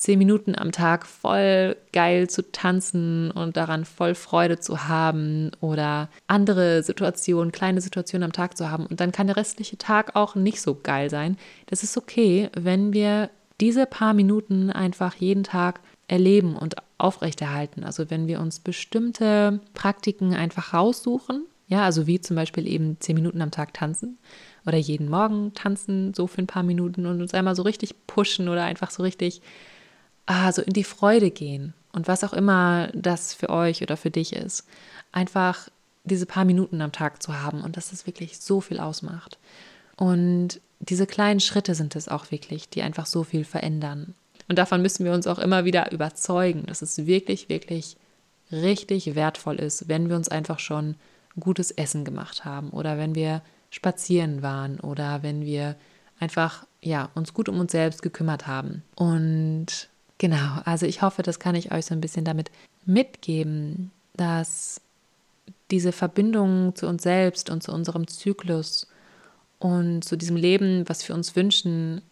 [0.00, 6.08] zehn Minuten am Tag voll geil zu tanzen und daran voll Freude zu haben oder
[6.26, 8.86] andere Situationen, kleine Situationen am Tag zu haben.
[8.86, 11.36] Und dann kann der restliche Tag auch nicht so geil sein.
[11.66, 13.28] Das ist okay, wenn wir
[13.60, 15.80] diese paar Minuten einfach jeden Tag
[16.10, 17.84] erleben und aufrechterhalten.
[17.84, 23.14] Also wenn wir uns bestimmte Praktiken einfach raussuchen, ja, also wie zum Beispiel eben zehn
[23.14, 24.18] Minuten am Tag tanzen
[24.66, 28.48] oder jeden Morgen tanzen, so für ein paar Minuten und uns einmal so richtig pushen
[28.48, 29.40] oder einfach so richtig
[30.26, 34.10] ah, so in die Freude gehen und was auch immer das für euch oder für
[34.10, 34.66] dich ist.
[35.12, 35.68] Einfach
[36.02, 39.38] diese paar Minuten am Tag zu haben und dass das wirklich so viel ausmacht.
[39.96, 44.14] Und diese kleinen Schritte sind es auch wirklich, die einfach so viel verändern.
[44.50, 47.96] Und davon müssen wir uns auch immer wieder überzeugen, dass es wirklich, wirklich
[48.50, 50.96] richtig wertvoll ist, wenn wir uns einfach schon
[51.38, 55.76] gutes Essen gemacht haben oder wenn wir spazieren waren oder wenn wir
[56.18, 58.82] einfach ja uns gut um uns selbst gekümmert haben.
[58.96, 59.88] Und
[60.20, 62.50] Genau, also ich hoffe, das kann ich euch so ein bisschen damit
[62.84, 64.82] mitgeben, dass
[65.70, 68.86] diese Verbindung zu uns selbst und zu unserem Zyklus
[69.60, 72.02] und zu diesem Leben, was wir uns wünschen,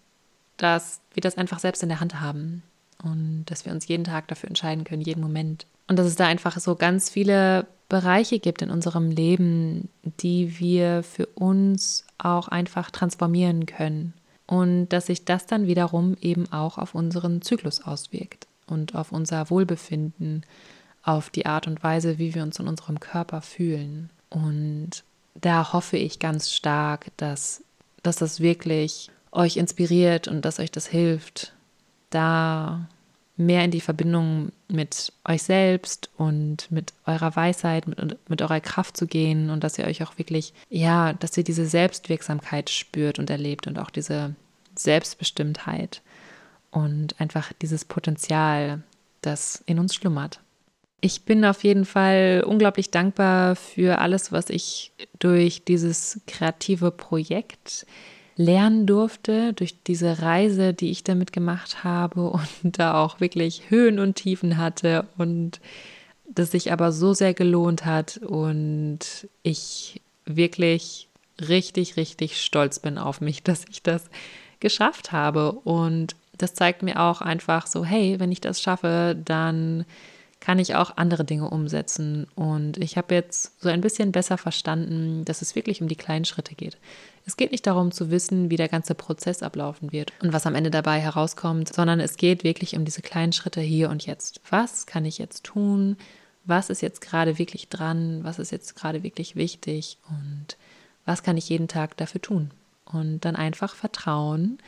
[0.58, 2.62] dass wir das einfach selbst in der Hand haben
[3.02, 5.66] und dass wir uns jeden Tag dafür entscheiden können, jeden Moment.
[5.86, 11.02] Und dass es da einfach so ganz viele Bereiche gibt in unserem Leben, die wir
[11.02, 14.12] für uns auch einfach transformieren können
[14.46, 19.48] und dass sich das dann wiederum eben auch auf unseren Zyklus auswirkt und auf unser
[19.50, 20.44] Wohlbefinden,
[21.02, 24.10] auf die Art und Weise, wie wir uns in unserem Körper fühlen.
[24.28, 25.04] Und
[25.34, 27.62] da hoffe ich ganz stark, dass,
[28.02, 31.52] dass das wirklich euch inspiriert und dass euch das hilft,
[32.10, 32.88] da
[33.38, 38.96] mehr in die Verbindung mit euch selbst und mit eurer Weisheit, mit, mit eurer Kraft
[38.96, 43.30] zu gehen und dass ihr euch auch wirklich, ja, dass ihr diese Selbstwirksamkeit spürt und
[43.30, 44.34] erlebt und auch diese
[44.74, 46.02] Selbstbestimmtheit
[46.70, 48.82] und einfach dieses Potenzial,
[49.22, 50.40] das in uns schlummert.
[51.00, 57.86] Ich bin auf jeden Fall unglaublich dankbar für alles, was ich durch dieses kreative Projekt
[58.38, 63.98] lernen durfte, durch diese Reise, die ich damit gemacht habe und da auch wirklich Höhen
[63.98, 65.60] und Tiefen hatte und
[66.30, 71.08] das sich aber so sehr gelohnt hat und ich wirklich
[71.40, 74.04] richtig, richtig stolz bin auf mich, dass ich das
[74.60, 75.52] geschafft habe.
[75.52, 79.84] Und das zeigt mir auch einfach so, hey, wenn ich das schaffe, dann
[80.40, 82.26] kann ich auch andere Dinge umsetzen.
[82.34, 86.24] Und ich habe jetzt so ein bisschen besser verstanden, dass es wirklich um die kleinen
[86.24, 86.78] Schritte geht.
[87.26, 90.54] Es geht nicht darum zu wissen, wie der ganze Prozess ablaufen wird und was am
[90.54, 94.40] Ende dabei herauskommt, sondern es geht wirklich um diese kleinen Schritte hier und jetzt.
[94.48, 95.96] Was kann ich jetzt tun?
[96.44, 98.20] Was ist jetzt gerade wirklich dran?
[98.22, 99.98] Was ist jetzt gerade wirklich wichtig?
[100.08, 100.56] Und
[101.04, 102.50] was kann ich jeden Tag dafür tun?
[102.86, 104.58] Und dann einfach vertrauen,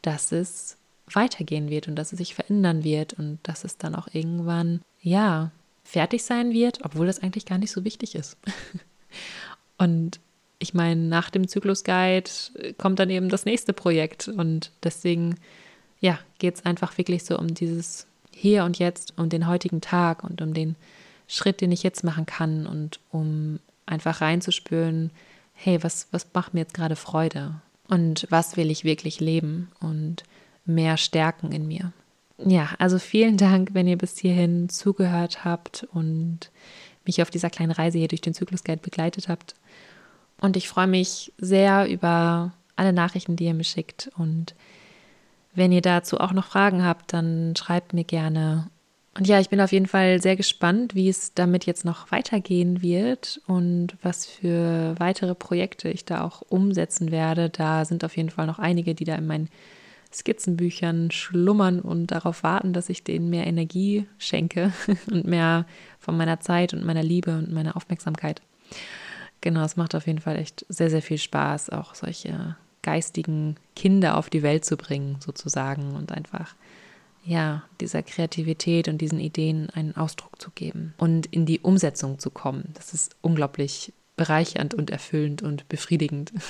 [0.00, 0.78] dass es
[1.12, 5.50] weitergehen wird und dass es sich verändern wird und dass es dann auch irgendwann, ja,
[5.84, 8.36] fertig sein wird, obwohl das eigentlich gar nicht so wichtig ist.
[9.78, 10.20] und
[10.58, 12.30] ich meine, nach dem Zyklus-Guide
[12.78, 15.36] kommt dann eben das nächste Projekt und deswegen,
[16.00, 20.22] ja, geht es einfach wirklich so um dieses Hier und Jetzt, um den heutigen Tag
[20.22, 20.76] und um den
[21.26, 25.10] Schritt, den ich jetzt machen kann und um einfach reinzuspüren,
[25.54, 27.54] hey, was, was macht mir jetzt gerade Freude
[27.88, 30.22] und was will ich wirklich leben und
[30.64, 31.92] mehr stärken in mir.
[32.44, 36.50] Ja, also vielen Dank, wenn ihr bis hierhin zugehört habt und
[37.04, 39.54] mich auf dieser kleinen Reise hier durch den Zyklusguide begleitet habt.
[40.40, 44.10] Und ich freue mich sehr über alle Nachrichten, die ihr mir schickt.
[44.16, 44.54] Und
[45.54, 48.68] wenn ihr dazu auch noch Fragen habt, dann schreibt mir gerne.
[49.14, 52.80] Und ja, ich bin auf jeden Fall sehr gespannt, wie es damit jetzt noch weitergehen
[52.82, 57.50] wird und was für weitere Projekte ich da auch umsetzen werde.
[57.50, 59.48] Da sind auf jeden Fall noch einige, die da in meinen
[60.14, 64.72] Skizzenbüchern schlummern und darauf warten, dass ich denen mehr Energie schenke
[65.10, 65.66] und mehr
[65.98, 68.42] von meiner Zeit und meiner Liebe und meiner Aufmerksamkeit.
[69.40, 74.16] Genau, es macht auf jeden Fall echt sehr, sehr viel Spaß, auch solche geistigen Kinder
[74.16, 76.54] auf die Welt zu bringen, sozusagen, und einfach,
[77.24, 82.30] ja, dieser Kreativität und diesen Ideen einen Ausdruck zu geben und in die Umsetzung zu
[82.30, 82.70] kommen.
[82.74, 86.32] Das ist unglaublich bereichernd und erfüllend und befriedigend.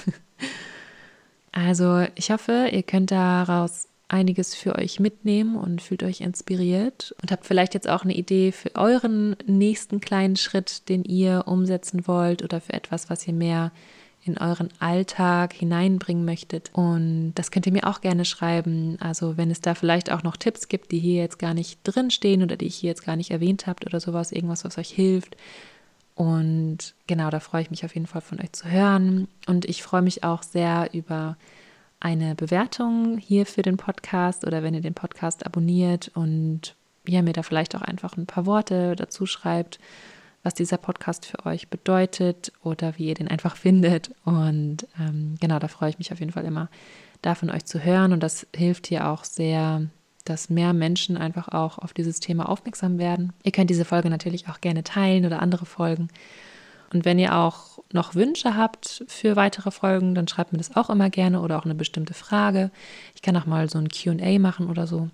[1.52, 7.32] Also, ich hoffe, ihr könnt daraus einiges für euch mitnehmen und fühlt euch inspiriert und
[7.32, 12.42] habt vielleicht jetzt auch eine Idee für euren nächsten kleinen Schritt, den ihr umsetzen wollt
[12.42, 13.72] oder für etwas, was ihr mehr
[14.24, 16.70] in euren Alltag hineinbringen möchtet.
[16.74, 18.96] Und das könnt ihr mir auch gerne schreiben.
[19.00, 22.42] Also wenn es da vielleicht auch noch Tipps gibt, die hier jetzt gar nicht drinstehen
[22.42, 25.36] oder die ich hier jetzt gar nicht erwähnt habt oder sowas, irgendwas, was euch hilft.
[26.14, 29.28] Und genau, da freue ich mich auf jeden Fall von euch zu hören.
[29.46, 31.36] Und ich freue mich auch sehr über
[32.00, 36.74] eine Bewertung hier für den Podcast oder wenn ihr den Podcast abonniert und
[37.06, 39.78] ja, mir da vielleicht auch einfach ein paar Worte dazu schreibt,
[40.42, 44.10] was dieser Podcast für euch bedeutet oder wie ihr den einfach findet.
[44.24, 46.68] Und ähm, genau, da freue ich mich auf jeden Fall immer,
[47.22, 48.12] da von euch zu hören.
[48.12, 49.86] Und das hilft hier auch sehr,
[50.24, 53.32] dass mehr Menschen einfach auch auf dieses Thema aufmerksam werden.
[53.42, 56.08] Ihr könnt diese Folge natürlich auch gerne teilen oder andere Folgen.
[56.92, 60.90] Und wenn ihr auch noch Wünsche habt für weitere Folgen, dann schreibt mir das auch
[60.90, 62.70] immer gerne oder auch eine bestimmte Frage.
[63.14, 65.08] Ich kann auch mal so ein QA machen oder so.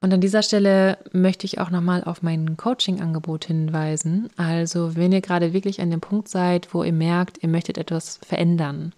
[0.00, 4.28] Und an dieser Stelle möchte ich auch nochmal auf mein Coaching-Angebot hinweisen.
[4.36, 8.18] Also, wenn ihr gerade wirklich an dem Punkt seid, wo ihr merkt, ihr möchtet etwas
[8.18, 8.92] verändern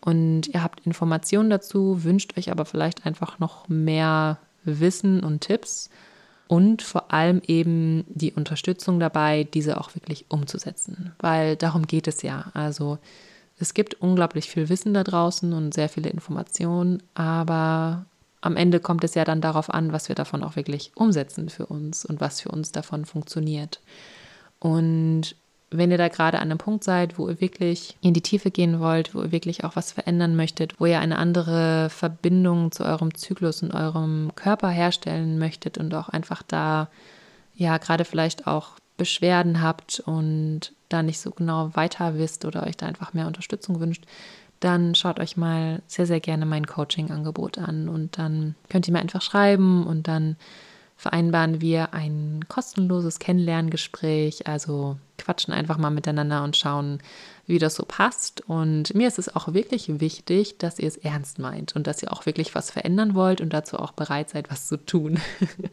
[0.00, 4.38] und ihr habt Informationen dazu, wünscht euch aber vielleicht einfach noch mehr
[4.80, 5.90] Wissen und Tipps
[6.48, 12.22] und vor allem eben die Unterstützung dabei, diese auch wirklich umzusetzen, weil darum geht es
[12.22, 12.50] ja.
[12.54, 12.98] Also
[13.58, 18.06] es gibt unglaublich viel Wissen da draußen und sehr viele Informationen, aber
[18.40, 21.66] am Ende kommt es ja dann darauf an, was wir davon auch wirklich umsetzen für
[21.66, 23.80] uns und was für uns davon funktioniert.
[24.60, 25.36] Und
[25.70, 28.80] wenn ihr da gerade an einem Punkt seid, wo ihr wirklich in die Tiefe gehen
[28.80, 33.14] wollt, wo ihr wirklich auch was verändern möchtet, wo ihr eine andere Verbindung zu eurem
[33.14, 36.88] Zyklus und eurem Körper herstellen möchtet und auch einfach da,
[37.54, 42.76] ja, gerade vielleicht auch Beschwerden habt und da nicht so genau weiter wisst oder euch
[42.76, 44.04] da einfach mehr Unterstützung wünscht,
[44.60, 49.00] dann schaut euch mal sehr, sehr gerne mein Coaching-Angebot an und dann könnt ihr mir
[49.00, 50.36] einfach schreiben und dann
[50.98, 54.48] vereinbaren wir ein kostenloses Kennenlerngespräch.
[54.48, 56.98] Also quatschen einfach mal miteinander und schauen,
[57.46, 58.42] wie das so passt.
[58.48, 62.12] Und mir ist es auch wirklich wichtig, dass ihr es ernst meint und dass ihr
[62.12, 65.20] auch wirklich was verändern wollt und dazu auch bereit seid, was zu tun.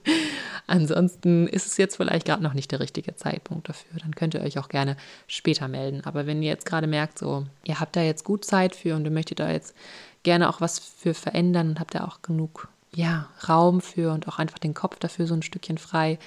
[0.67, 3.99] Ansonsten ist es jetzt vielleicht gerade noch nicht der richtige Zeitpunkt dafür.
[3.99, 4.95] Dann könnt ihr euch auch gerne
[5.26, 6.01] später melden.
[6.05, 9.05] Aber wenn ihr jetzt gerade merkt, so, ihr habt da jetzt gut Zeit für und
[9.05, 9.76] ihr möchtet da jetzt
[10.21, 14.39] gerne auch was für verändern und habt da auch genug ja, Raum für und auch
[14.39, 16.17] einfach den Kopf dafür so ein Stückchen frei,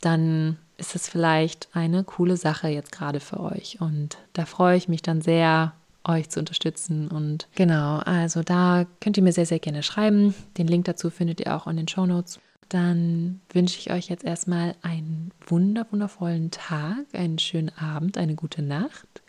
[0.00, 3.80] dann ist es vielleicht eine coole Sache jetzt gerade für euch.
[3.80, 5.72] Und da freue ich mich dann sehr,
[6.04, 7.08] euch zu unterstützen.
[7.08, 10.34] Und genau, also da könnt ihr mir sehr, sehr gerne schreiben.
[10.56, 12.40] Den Link dazu findet ihr auch in den Show Notes.
[12.68, 18.62] Dann wünsche ich euch jetzt erstmal einen wunder, wundervollen Tag, einen schönen Abend, eine gute
[18.62, 19.22] Nacht.